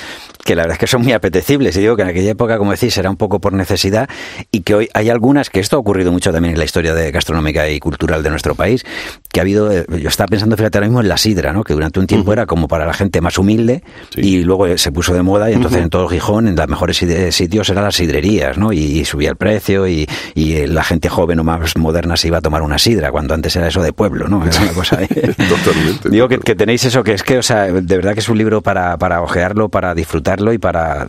que 0.44 0.56
la 0.56 0.64
verdad 0.64 0.76
es 0.76 0.80
que 0.80 0.88
son 0.88 1.04
muy 1.04 1.14
apetecibles. 1.14 1.78
Y 1.78 1.82
digo 1.82 1.96
que 1.96 2.02
en 2.02 2.08
aquella 2.08 2.32
época, 2.32 2.58
como 2.58 2.72
decís, 2.72 2.98
era 2.98 3.10
un 3.10 3.18
poco 3.18 3.40
por 3.40 3.54
necesidad 3.54 4.10
y 4.52 4.62
que 4.62 4.74
hoy 4.74 4.90
hay 4.96 5.10
algunas, 5.10 5.52
que 5.52 5.60
esto 5.60 5.76
ha 5.76 5.80
ocurrido 5.80 6.12
mucho 6.12 6.32
también 6.32 6.54
en 6.54 6.60
la 6.60 6.66
historia 6.66 6.96
de 6.96 7.12
gastronómica 7.12 7.70
y 7.70 7.80
cultural 7.80 8.24
de 8.24 8.32
nuestro 8.32 8.56
país, 8.56 8.84
que 9.32 9.40
ha 9.40 9.44
habido, 9.44 9.72
eh, 9.72 9.86
yo 10.02 10.10
estaba 10.10 10.28
pensando, 10.28 10.58
fíjate, 10.58 10.80
ahora 10.80 10.88
mismo 10.88 11.02
en 11.02 11.10
la 11.10 11.18
sidra, 11.18 11.54
¿no? 11.54 11.64
Que 11.64 11.74
durante 11.74 12.00
un 12.00 12.08
tiempo 12.08 12.30
uh 12.30 12.32
-huh. 12.32 12.38
era 12.38 12.46
como 12.48 12.68
para 12.68 12.88
la 12.88 12.94
gente 12.94 13.22
más 13.22 13.38
humilde 13.38 13.84
sí. 14.16 14.22
y 14.22 14.44
luego 14.44 14.76
se 14.78 14.92
puso 14.92 15.14
de 15.14 15.22
moda 15.22 15.52
y 15.52 15.59
entonces 15.60 15.84
en 15.84 15.90
todo 15.90 16.08
Gijón, 16.08 16.48
en 16.48 16.56
los 16.56 16.68
mejores 16.68 16.98
sitios 16.98 17.70
eran 17.70 17.84
las 17.84 17.96
sidrerías, 17.96 18.58
¿no? 18.58 18.72
Y, 18.74 19.06
subía 19.06 19.30
el 19.30 19.36
precio 19.36 19.88
y, 19.88 20.08
y, 20.36 20.68
la 20.68 20.84
gente 20.84 21.10
joven 21.10 21.40
o 21.40 21.44
más 21.44 21.78
moderna 21.78 22.18
se 22.18 22.28
iba 22.28 22.40
a 22.40 22.42
tomar 22.42 22.62
una 22.62 22.78
sidra, 22.78 23.12
cuando 23.12 23.34
antes 23.34 23.56
era 23.56 23.68
eso 23.68 23.82
de 23.82 23.94
pueblo, 23.94 24.28
¿no? 24.28 24.46
Era 24.46 24.62
una 24.62 24.74
cosa 24.74 24.98
Totalmente. 25.08 26.10
Digo 26.10 26.28
que, 26.28 26.56
tenéis 26.56 26.86
eso, 26.86 27.04
que 27.04 27.14
es 27.14 27.24
que, 27.24 27.38
o 27.38 27.44
sea, 27.44 27.64
de 27.66 27.96
verdad 27.96 28.14
que 28.14 28.20
es 28.20 28.30
un 28.30 28.38
libro 28.38 28.62
para, 28.62 28.98
para 28.98 29.22
ojearlo, 29.22 29.70
para 29.70 29.96
disfrutarlo 29.96 30.54
y 30.54 30.58
para 30.58 31.08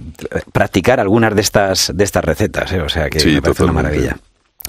practicar 0.52 1.00
algunas 1.00 1.34
de 1.34 1.40
estas, 1.40 1.92
de 1.94 2.04
estas 2.04 2.24
recetas, 2.24 2.72
¿eh? 2.72 2.80
O 2.80 2.88
sea, 2.88 3.10
que 3.10 3.24
me 3.24 3.42
parece 3.42 3.64
una 3.64 3.72
maravilla. 3.72 4.16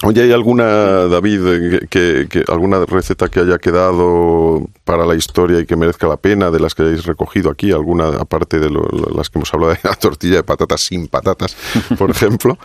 Oye, 0.04 0.22
¿hay 0.22 0.32
alguna, 0.32 1.06
David, 1.06 1.88
que, 1.88 2.26
alguna 2.48 2.84
receta 2.86 3.28
que 3.28 3.38
haya 3.38 3.58
quedado 3.58 4.66
para 4.84 5.06
la 5.06 5.14
historia 5.14 5.60
y 5.60 5.66
que 5.66 5.76
merezca 5.76 6.08
la 6.08 6.16
pena 6.16 6.50
de 6.50 6.58
las 6.58 6.74
que 6.74 6.82
hayáis 6.82 7.06
recogido 7.06 7.50
aquí? 7.50 7.70
¿Alguna, 7.70 8.08
aparte 8.08 8.58
de 8.58 8.68
las 8.68 9.30
que 9.30 9.38
hemos 9.38 9.54
hablado 9.54 9.74
de 9.74 9.78
la 9.84 9.94
tortilla 9.94 10.36
de 10.36 10.42
patatas 10.42 10.80
sin 10.80 11.06
patatas, 11.06 11.56
por 11.96 12.10
ejemplo? 12.10 12.58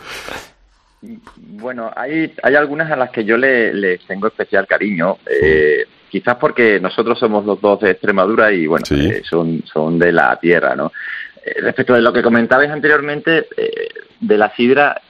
Bueno, 1.36 1.92
hay, 1.94 2.34
hay 2.42 2.54
algunas 2.56 2.90
a 2.90 2.96
las 2.96 3.10
que 3.10 3.24
yo 3.24 3.36
le, 3.36 3.98
tengo 3.98 4.26
especial 4.26 4.66
cariño. 4.66 5.18
Eh, 5.30 5.84
quizás 6.10 6.36
porque 6.38 6.80
nosotros 6.80 7.20
somos 7.20 7.44
los 7.44 7.60
dos 7.60 7.80
de 7.80 7.92
Extremadura 7.92 8.52
y, 8.52 8.66
bueno, 8.66 8.84
eh, 8.90 9.22
son, 9.22 9.62
son 9.72 9.96
de 9.96 10.10
la 10.10 10.36
tierra, 10.40 10.74
¿no? 10.74 10.90
Eh, 11.44 11.60
respecto 11.60 11.94
de 11.94 12.00
lo 12.00 12.12
que 12.12 12.22
comentabais 12.22 12.70
anteriormente, 12.70 13.46
de 14.20 14.38
la 14.38 14.52
sidra, 14.56 15.00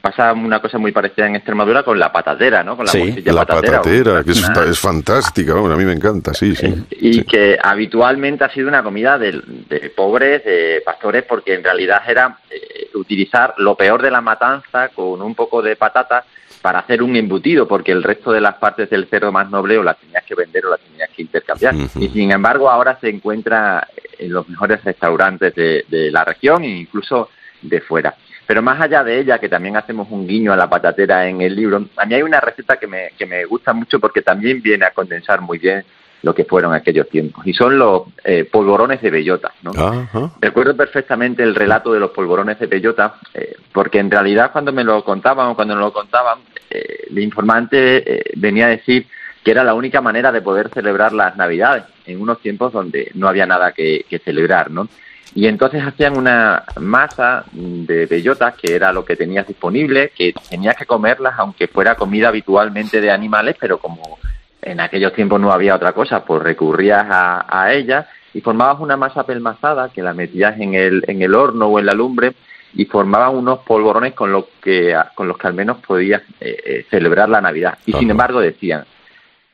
pasa 0.00 0.32
una 0.32 0.60
cosa 0.60 0.78
muy 0.78 0.90
parecida 0.90 1.26
en 1.26 1.36
Extremadura 1.36 1.84
con 1.84 1.98
la 1.98 2.10
patatera, 2.10 2.64
¿no? 2.64 2.76
Con 2.76 2.86
la 2.86 2.92
sí, 2.92 3.22
la 3.24 3.44
patatera, 3.46 4.24
que 4.24 4.32
es, 4.32 4.80
fantástica, 4.80 5.54
bueno, 5.54 5.74
a 5.74 5.78
mí 5.78 5.84
me 5.84 5.92
encanta, 5.92 6.34
sí, 6.34 6.56
sí. 6.56 6.66
Eh, 6.66 6.84
y 6.90 7.22
que 7.22 7.56
habitualmente 7.62 8.44
ha 8.44 8.50
sido 8.50 8.68
una 8.68 8.82
comida 8.82 9.16
de, 9.18 9.92
pobres, 9.94 10.44
de 10.44 10.82
pastores, 10.84 11.24
porque 11.24 11.54
en 11.54 11.62
realidad 11.62 12.02
era 12.06 12.36
eh, 12.50 12.90
utilizar 12.94 13.54
lo 13.58 13.76
peor 13.76 14.02
de 14.02 14.10
la 14.10 14.20
matanza 14.20 14.88
con 14.88 15.22
un 15.22 15.34
poco 15.36 15.62
de 15.62 15.76
patata 15.76 16.24
para 16.60 16.80
hacer 16.80 17.00
un 17.00 17.14
embutido, 17.14 17.68
porque 17.68 17.92
el 17.92 18.02
resto 18.02 18.32
de 18.32 18.40
las 18.40 18.56
partes 18.56 18.90
del 18.90 19.06
cerdo 19.06 19.30
más 19.30 19.48
noble 19.50 19.78
o 19.78 19.84
las 19.84 19.98
tenías 19.98 20.24
que 20.24 20.34
vender 20.34 20.66
o 20.66 20.70
las 20.70 20.80
tenías 20.80 21.10
que 21.10 21.22
intercambiar. 21.22 21.74
Y 22.00 22.08
sin 22.08 22.32
embargo 22.32 22.68
ahora 22.68 22.98
se 23.00 23.08
encuentra 23.08 23.86
en 24.18 24.32
los 24.32 24.48
mejores 24.48 24.82
restaurantes 24.82 25.54
de, 25.54 25.84
de 25.88 26.10
la 26.10 26.24
región 26.24 26.64
e 26.64 26.80
incluso 26.80 27.30
de 27.62 27.80
fuera. 27.80 28.16
Pero 28.46 28.62
más 28.62 28.80
allá 28.80 29.02
de 29.02 29.18
ella, 29.18 29.38
que 29.38 29.48
también 29.48 29.76
hacemos 29.76 30.08
un 30.10 30.26
guiño 30.26 30.52
a 30.52 30.56
la 30.56 30.70
patatera 30.70 31.28
en 31.28 31.40
el 31.40 31.56
libro, 31.56 31.84
a 31.96 32.06
mí 32.06 32.14
hay 32.14 32.22
una 32.22 32.40
receta 32.40 32.76
que 32.76 32.86
me, 32.86 33.10
que 33.18 33.26
me 33.26 33.44
gusta 33.44 33.72
mucho 33.72 33.98
porque 33.98 34.22
también 34.22 34.62
viene 34.62 34.84
a 34.84 34.92
condensar 34.92 35.40
muy 35.40 35.58
bien 35.58 35.84
lo 36.22 36.34
que 36.34 36.44
fueron 36.44 36.74
aquellos 36.74 37.08
tiempos. 37.08 37.46
Y 37.46 37.52
son 37.52 37.78
los 37.78 38.02
eh, 38.24 38.48
polvorones 38.50 39.00
de 39.00 39.10
bellota. 39.10 39.52
¿no? 39.62 39.72
Recuerdo 40.40 40.76
perfectamente 40.76 41.42
el 41.42 41.54
relato 41.54 41.92
de 41.92 42.00
los 42.00 42.10
polvorones 42.10 42.58
de 42.58 42.66
bellota, 42.66 43.14
eh, 43.34 43.56
porque 43.72 43.98
en 43.98 44.10
realidad 44.10 44.50
cuando 44.52 44.72
me 44.72 44.84
lo 44.84 45.04
contaban 45.04 45.48
o 45.48 45.54
cuando 45.54 45.74
me 45.74 45.80
lo 45.80 45.92
contaban, 45.92 46.38
eh, 46.70 47.06
el 47.10 47.18
informante 47.18 48.22
venía 48.36 48.66
a 48.66 48.70
decir 48.70 49.06
que 49.44 49.52
era 49.52 49.62
la 49.62 49.74
única 49.74 50.00
manera 50.00 50.32
de 50.32 50.42
poder 50.42 50.70
celebrar 50.70 51.12
las 51.12 51.36
Navidades 51.36 51.84
en 52.06 52.20
unos 52.20 52.40
tiempos 52.40 52.72
donde 52.72 53.12
no 53.14 53.28
había 53.28 53.46
nada 53.46 53.70
que, 53.70 54.04
que 54.08 54.18
celebrar, 54.18 54.70
¿no? 54.70 54.88
Y 55.34 55.46
entonces 55.46 55.82
hacían 55.82 56.16
una 56.16 56.64
masa 56.80 57.44
de 57.52 58.06
bellotas, 58.06 58.54
que 58.54 58.74
era 58.74 58.92
lo 58.92 59.04
que 59.04 59.16
tenías 59.16 59.46
disponible, 59.46 60.12
que 60.16 60.34
tenías 60.48 60.76
que 60.76 60.86
comerlas 60.86 61.34
aunque 61.36 61.68
fuera 61.68 61.94
comida 61.94 62.28
habitualmente 62.28 63.00
de 63.00 63.10
animales, 63.10 63.56
pero 63.60 63.78
como 63.78 64.18
en 64.62 64.80
aquellos 64.80 65.12
tiempos 65.12 65.40
no 65.40 65.52
había 65.52 65.74
otra 65.74 65.92
cosa, 65.92 66.24
pues 66.24 66.42
recurrías 66.42 67.06
a, 67.08 67.46
a 67.48 67.72
ellas 67.72 68.06
y 68.32 68.40
formabas 68.40 68.80
una 68.80 68.96
masa 68.96 69.24
pelmazada 69.24 69.88
que 69.88 70.02
la 70.02 70.12
metías 70.12 70.58
en 70.60 70.74
el, 70.74 71.02
en 71.06 71.22
el 71.22 71.34
horno 71.34 71.66
o 71.66 71.78
en 71.78 71.86
la 71.86 71.92
lumbre 71.92 72.34
y 72.74 72.84
formaban 72.84 73.34
unos 73.34 73.60
polvorones 73.60 74.12
con, 74.12 74.30
los 74.30 74.44
que, 74.62 74.94
con 75.14 75.26
los 75.26 75.38
que 75.38 75.46
al 75.46 75.54
menos 75.54 75.78
podías 75.78 76.22
eh, 76.40 76.56
eh, 76.64 76.86
celebrar 76.90 77.28
la 77.28 77.40
Navidad. 77.40 77.78
Y 77.86 77.92
sin 77.94 78.10
embargo 78.10 78.40
decían, 78.40 78.84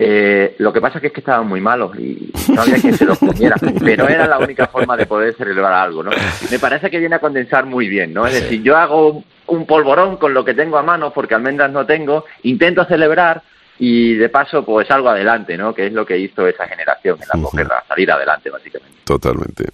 eh, 0.05 0.57
lo 0.59 0.73
que 0.73 0.81
pasa 0.81 0.99
es 0.99 1.13
que, 1.13 1.21
estaban 1.21 1.47
muy 1.47 1.61
malos 1.61 1.97
y 1.99 2.33
no 2.53 2.63
había 2.63 2.75
quien 2.75 2.95
se 2.95 3.05
los 3.05 3.19
comiera, 3.19 3.57
pero 3.81 4.09
era 4.09 4.27
la 4.27 4.39
única 4.39 4.67
forma 4.67 4.97
de 4.97 5.07
poder 5.07 5.35
celebrar 5.35 5.73
algo, 5.73 6.03
¿no? 6.03 6.11
Me 6.51 6.59
parece 6.59 6.91
que 6.91 6.99
viene 6.99 7.15
a 7.15 7.21
condensar 7.21 7.67
muy 7.67 7.89
bien, 7.89 8.13
¿no? 8.13 8.27
Es 8.27 8.35
decir, 8.35 8.63
yo 8.63 8.77
hago 8.77 9.23
un 9.47 9.67
polvorón 9.67 10.17
con 10.17 10.35
lo 10.35 10.45
que 10.45 10.55
tengo 10.55 10.79
a 10.79 10.83
mano, 10.83 11.13
porque 11.13 11.35
almendras 11.35 11.71
no 11.71 11.87
tengo, 11.87 12.25
intento 12.43 12.85
celebrar 12.85 13.43
y 13.85 14.15
de 14.15 14.29
paso 14.29 14.65
pues 14.65 14.87
salgo 14.87 15.09
adelante, 15.09 15.59
¿no? 15.59 15.75
Que 15.75 15.89
es 15.89 15.93
lo 15.93 16.07
que 16.07 16.17
hizo 16.17 16.47
esa 16.47 16.69
generación 16.69 17.19
en 17.21 17.27
la 17.27 17.43
posguerra, 17.43 17.83
salir 17.89 18.13
adelante 18.13 18.49
básicamente. 18.49 18.97
Totalmente. 19.03 19.65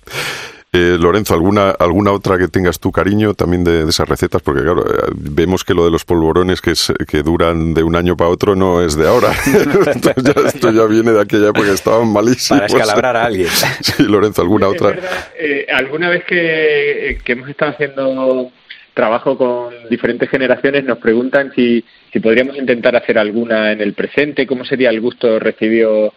Eh, 0.73 0.97
Lorenzo, 0.99 1.35
¿alguna, 1.35 1.73
¿alguna 1.73 2.13
otra 2.13 2.39
que 2.39 2.49
tengas 2.49 2.81
tu 2.81 2.91
cariño 2.91 3.35
también 3.35 3.65
de, 3.65 3.87
esas 3.87 4.09
recetas? 4.09 4.41
Porque 4.41 4.63
claro, 4.63 4.83
eh, 4.87 5.11
vemos 5.13 5.63
que 5.63 5.75
lo 5.75 5.85
de 5.85 5.91
los 5.91 6.07
polvorones 6.07 6.63
que, 6.63 6.73
que 7.07 7.23
duran 7.23 7.75
de 7.75 7.83
un 7.83 7.97
año 7.97 8.17
para 8.17 8.31
otro 8.31 8.57
no 8.57 8.83
es 8.83 8.97
de 8.97 9.07
ahora. 9.07 9.31
esto, 10.47 10.71
ya, 10.73 10.87
viene 10.87 11.13
de 11.13 11.21
aquella 11.21 11.51
época, 11.51 11.71
estaban 11.71 12.11
malísimos. 12.11 12.63
Para 12.63 12.67
escalabrar 12.67 13.15
a 13.15 13.27
alguien. 13.27 13.49
sí, 13.83 14.05
Lorenzo, 14.05 14.41
¿alguna 14.41 14.69
otra? 14.69 14.99
Eh, 15.39 15.67
alguna 15.71 16.09
vez 16.09 16.25
que, 16.25 17.19
que 17.23 17.33
hemos 17.33 17.51
estado 17.51 17.73
haciendo 17.73 18.51
trabajo 18.99 19.39
con 19.39 19.73
diferentes 19.89 20.29
generaciones 20.29 20.83
nos 20.83 20.99
preguntan 20.99 21.53
si, 21.55 21.85
si 22.13 22.19
podríamos 22.19 22.59
intentar 22.59 22.97
hacer 22.97 23.17
alguna 23.17 23.71
en 23.71 23.81
el 23.81 23.93
presente, 23.93 24.45
cómo 24.45 24.65
sería 24.65 24.91
el 24.91 25.01
gusto 25.01 25.39
recibido 25.39 26.13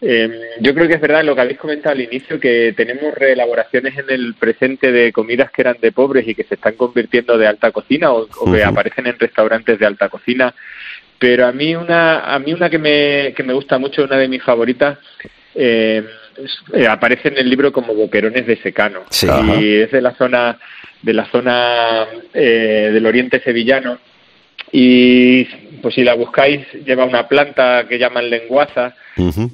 eh, 0.00 0.28
yo 0.60 0.74
creo 0.74 0.88
que 0.88 0.94
es 0.94 1.00
verdad 1.00 1.22
lo 1.22 1.36
que 1.36 1.42
habéis 1.42 1.58
comentado 1.58 1.94
al 1.94 2.00
inicio, 2.00 2.40
que 2.40 2.74
tenemos 2.76 3.14
reelaboraciones 3.14 3.96
en 3.96 4.06
el 4.08 4.34
presente 4.34 4.90
de 4.90 5.12
comidas 5.12 5.52
que 5.52 5.62
eran 5.62 5.76
de 5.80 5.92
pobres 5.92 6.26
y 6.26 6.34
que 6.34 6.42
se 6.42 6.56
están 6.56 6.74
convirtiendo 6.74 7.38
de 7.38 7.46
alta 7.46 7.70
cocina 7.70 8.12
o, 8.12 8.26
que 8.52 8.64
aparecen 8.64 9.06
en 9.06 9.16
restaurantes 9.16 9.78
de 9.78 9.86
alta 9.86 10.08
cocina. 10.08 10.52
Pero 11.20 11.46
a 11.46 11.52
mí 11.52 11.76
una, 11.76 12.34
a 12.34 12.38
mí 12.40 12.52
una 12.52 12.68
que 12.68 12.80
me, 12.80 13.32
que 13.36 13.44
me 13.44 13.52
gusta 13.52 13.78
mucho, 13.78 14.02
una 14.02 14.16
de 14.16 14.28
mis 14.28 14.42
favoritas, 14.42 14.98
eh, 15.54 16.04
eh, 16.72 16.86
aparece 16.86 17.28
en 17.28 17.38
el 17.38 17.48
libro 17.48 17.72
como 17.72 17.94
boquerones 17.94 18.46
de 18.46 18.56
secano. 18.56 19.00
Y 19.60 19.74
es 19.82 19.90
de 19.90 20.00
la 20.00 20.14
zona 20.14 20.58
de 21.02 21.12
la 21.12 21.26
zona 21.26 22.06
del 22.32 23.04
oriente 23.04 23.40
sevillano. 23.40 23.98
Y 24.72 25.44
pues 25.82 25.94
si 25.94 26.02
la 26.02 26.14
buscáis 26.14 26.66
lleva 26.84 27.04
una 27.04 27.28
planta 27.28 27.86
que 27.88 27.98
llaman 27.98 28.30
lenguaza. 28.30 28.94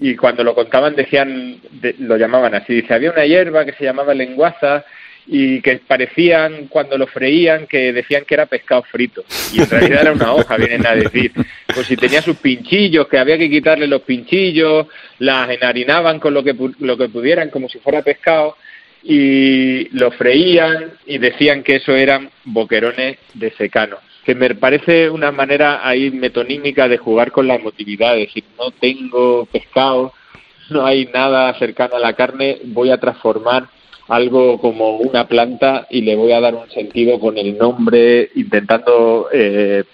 Y 0.01 0.15
cuando 0.17 0.45
lo 0.45 0.55
contaban 0.55 0.95
decían 0.95 1.61
lo 1.99 2.17
llamaban 2.17 2.55
así. 2.55 2.75
Dice 2.75 2.95
había 2.95 3.11
una 3.11 3.27
hierba 3.27 3.65
que 3.65 3.73
se 3.73 3.85
llamaba 3.85 4.15
lenguaza 4.15 4.85
y 5.33 5.61
que 5.61 5.77
parecían 5.77 6.67
cuando 6.67 6.99
lo 6.99 7.07
freían 7.07 7.69
que 7.69 7.93
decían 7.93 8.25
que 8.27 8.35
era 8.35 8.47
pescado 8.47 8.83
frito. 8.83 9.25
Y 9.53 9.61
en 9.61 9.71
realidad 9.71 10.01
era 10.03 10.13
una 10.13 10.33
hoja 10.33 10.57
vienen 10.57 10.85
a 10.85 10.97
decir. 10.97 11.31
Pues 11.73 11.87
si 11.87 11.97
tenía 11.97 12.21
sus 12.21 12.37
pinchillos 12.37 13.07
que 13.07 13.17
había 13.17 13.39
que 13.39 13.49
quitarle 13.49 13.87
los 13.87 14.03
pinchillos 14.03 14.89
las 15.21 15.49
enharinaban 15.49 16.19
con 16.19 16.35
lo 16.35 16.43
que 16.43 16.57
lo 16.81 16.97
que 16.97 17.09
pudieran 17.09 17.51
como 17.51 17.69
si 17.69 17.79
fuera 17.79 18.03
pescado 18.03 18.57
y 19.05 19.89
lo 19.97 20.11
freían 20.11 20.95
y 21.07 21.19
decían 21.19 21.63
que 21.63 21.77
eso 21.77 21.95
eran 21.95 22.31
boquerones 22.45 23.19
de 23.35 23.53
secano. 23.53 23.99
Que 24.25 24.35
me 24.35 24.53
parece 24.57 25.11
una 25.11 25.31
manera 25.31 25.87
ahí 25.89 26.11
metonímica 26.11 26.89
de 26.89 26.99
jugar 26.99 27.31
con 27.31 27.47
la 27.47 27.55
emotividad, 27.55 28.19
es 28.19 28.27
decir, 28.27 28.45
no 28.59 28.73
tengo 28.73 29.47
pescado, 29.47 30.13
no 30.71 30.85
hay 30.85 31.07
nada 31.07 31.57
cercano 31.57 31.97
a 31.97 32.01
la 32.01 32.15
carne, 32.15 32.59
voy 32.65 32.91
a 32.91 32.99
transformar 32.99 33.69
algo 34.11 34.59
como 34.61 34.97
una 34.97 35.29
planta 35.29 35.87
y 35.89 36.03
le 36.03 36.17
voy 36.17 36.33
a 36.33 36.41
dar 36.41 36.57
un 36.57 36.69
sentido 36.69 37.21
con 37.21 37.39
el 37.39 37.57
nombre, 37.57 38.29
intentando 38.35 39.29
eh, 39.33 39.85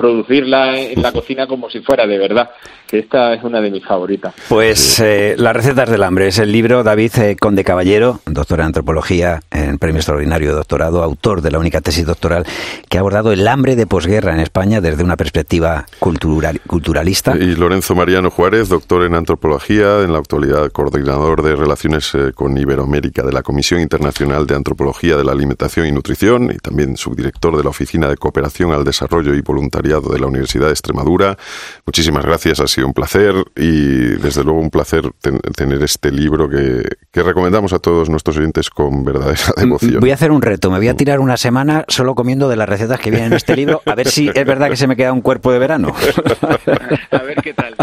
producirla 0.00 0.78
en 0.78 1.02
la 1.02 1.12
cocina 1.12 1.46
como 1.46 1.68
si 1.68 1.80
fuera 1.80 2.06
de 2.06 2.16
verdad, 2.16 2.48
que 2.88 3.00
esta 3.00 3.34
es 3.34 3.44
una 3.44 3.60
de 3.60 3.70
mis 3.70 3.84
favoritas. 3.84 4.32
Pues 4.48 4.98
eh, 5.00 5.34
Las 5.36 5.54
recetas 5.54 5.90
del 5.90 6.02
hambre 6.02 6.28
es 6.28 6.38
el 6.38 6.50
libro 6.50 6.82
David 6.82 7.12
eh, 7.18 7.36
Conde 7.38 7.64
Caballero, 7.64 8.20
doctor 8.24 8.60
en 8.60 8.66
antropología, 8.66 9.40
en 9.50 9.76
premio 9.76 9.98
extraordinario 9.98 10.48
de 10.48 10.56
doctorado, 10.56 11.02
autor 11.02 11.42
de 11.42 11.50
la 11.50 11.58
única 11.58 11.82
tesis 11.82 12.06
doctoral 12.06 12.46
que 12.88 12.96
ha 12.96 13.00
abordado 13.00 13.30
el 13.30 13.46
hambre 13.46 13.76
de 13.76 13.86
posguerra 13.86 14.32
en 14.32 14.40
España 14.40 14.80
desde 14.80 15.04
una 15.04 15.18
perspectiva 15.18 15.84
cultural, 15.98 16.62
culturalista. 16.66 17.36
Y 17.36 17.54
Lorenzo 17.54 17.94
Mariano 17.94 18.30
Juárez, 18.30 18.70
doctor 18.70 19.04
en 19.04 19.14
antropología, 19.14 20.00
en 20.00 20.14
la 20.14 20.18
actualidad 20.18 20.70
coordinador 20.70 21.42
de 21.42 21.56
relaciones 21.56 22.14
eh, 22.14 22.32
con 22.34 22.56
Iberoamérica 22.56 23.22
de 23.22 23.32
la 23.32 23.42
Comisión 23.42 23.80
Internacional 23.80 24.46
de 24.46 24.56
Antropología 24.56 25.18
de 25.18 25.24
la 25.24 25.32
Alimentación 25.32 25.86
y 25.86 25.92
Nutrición 25.92 26.50
y 26.50 26.56
también 26.56 26.96
subdirector 26.96 27.54
de 27.58 27.64
la 27.64 27.68
Oficina 27.68 28.08
de 28.08 28.16
Cooperación 28.16 28.72
al 28.72 28.84
Desarrollo 28.84 29.34
y 29.34 29.42
Voluntariado 29.42 29.89
de 29.98 30.20
la 30.20 30.26
Universidad 30.26 30.66
de 30.66 30.72
Extremadura. 30.72 31.36
Muchísimas 31.84 32.24
gracias, 32.24 32.60
ha 32.60 32.68
sido 32.68 32.86
un 32.86 32.94
placer 32.94 33.34
y 33.56 34.16
desde 34.18 34.44
luego 34.44 34.60
un 34.60 34.70
placer 34.70 35.10
tener 35.56 35.82
este 35.82 36.12
libro 36.12 36.48
que, 36.48 36.88
recomendamos 37.12 37.72
a 37.72 37.78
todos 37.80 38.08
nuestros 38.08 38.36
oyentes 38.36 38.70
con 38.70 39.04
verdadera 39.04 39.42
mm, 39.56 39.60
devoción. 39.60 40.00
Voy 40.00 40.10
a 40.10 40.14
hacer 40.14 40.30
un 40.30 40.42
reto, 40.42 40.70
me 40.70 40.78
voy 40.78 40.88
a 40.88 40.94
tirar 40.94 41.18
una 41.18 41.36
semana 41.36 41.84
solo 41.88 42.14
comiendo 42.14 42.48
de 42.48 42.56
las 42.56 42.68
recetas 42.68 43.00
que 43.00 43.10
vienen 43.10 43.32
en 43.32 43.36
este 43.36 43.56
libro, 43.56 43.82
a 43.84 43.94
ver 43.94 44.08
si 44.08 44.28
es 44.28 44.46
verdad 44.46 44.68
que 44.68 44.76
se 44.76 44.86
me 44.86 44.94
queda 44.94 45.12
un 45.12 45.22
cuerpo 45.22 45.52
de 45.52 45.58
verano. 45.58 45.88
a 47.10 47.18
ver 47.18 47.36
qué 47.42 47.54
tal. 47.54 47.74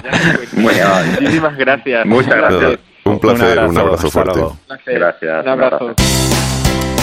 muchísimas 0.54 1.58
gracias. 1.58 2.06
Muchas 2.06 2.36
gracias. 2.36 2.80
Un 3.04 3.20
placer, 3.20 3.60
un 3.60 3.78
abrazo, 3.78 4.12
fuerte. 4.12 4.42
Gracias. 4.86 5.44
Un 5.44 5.50
abrazo. 5.50 5.96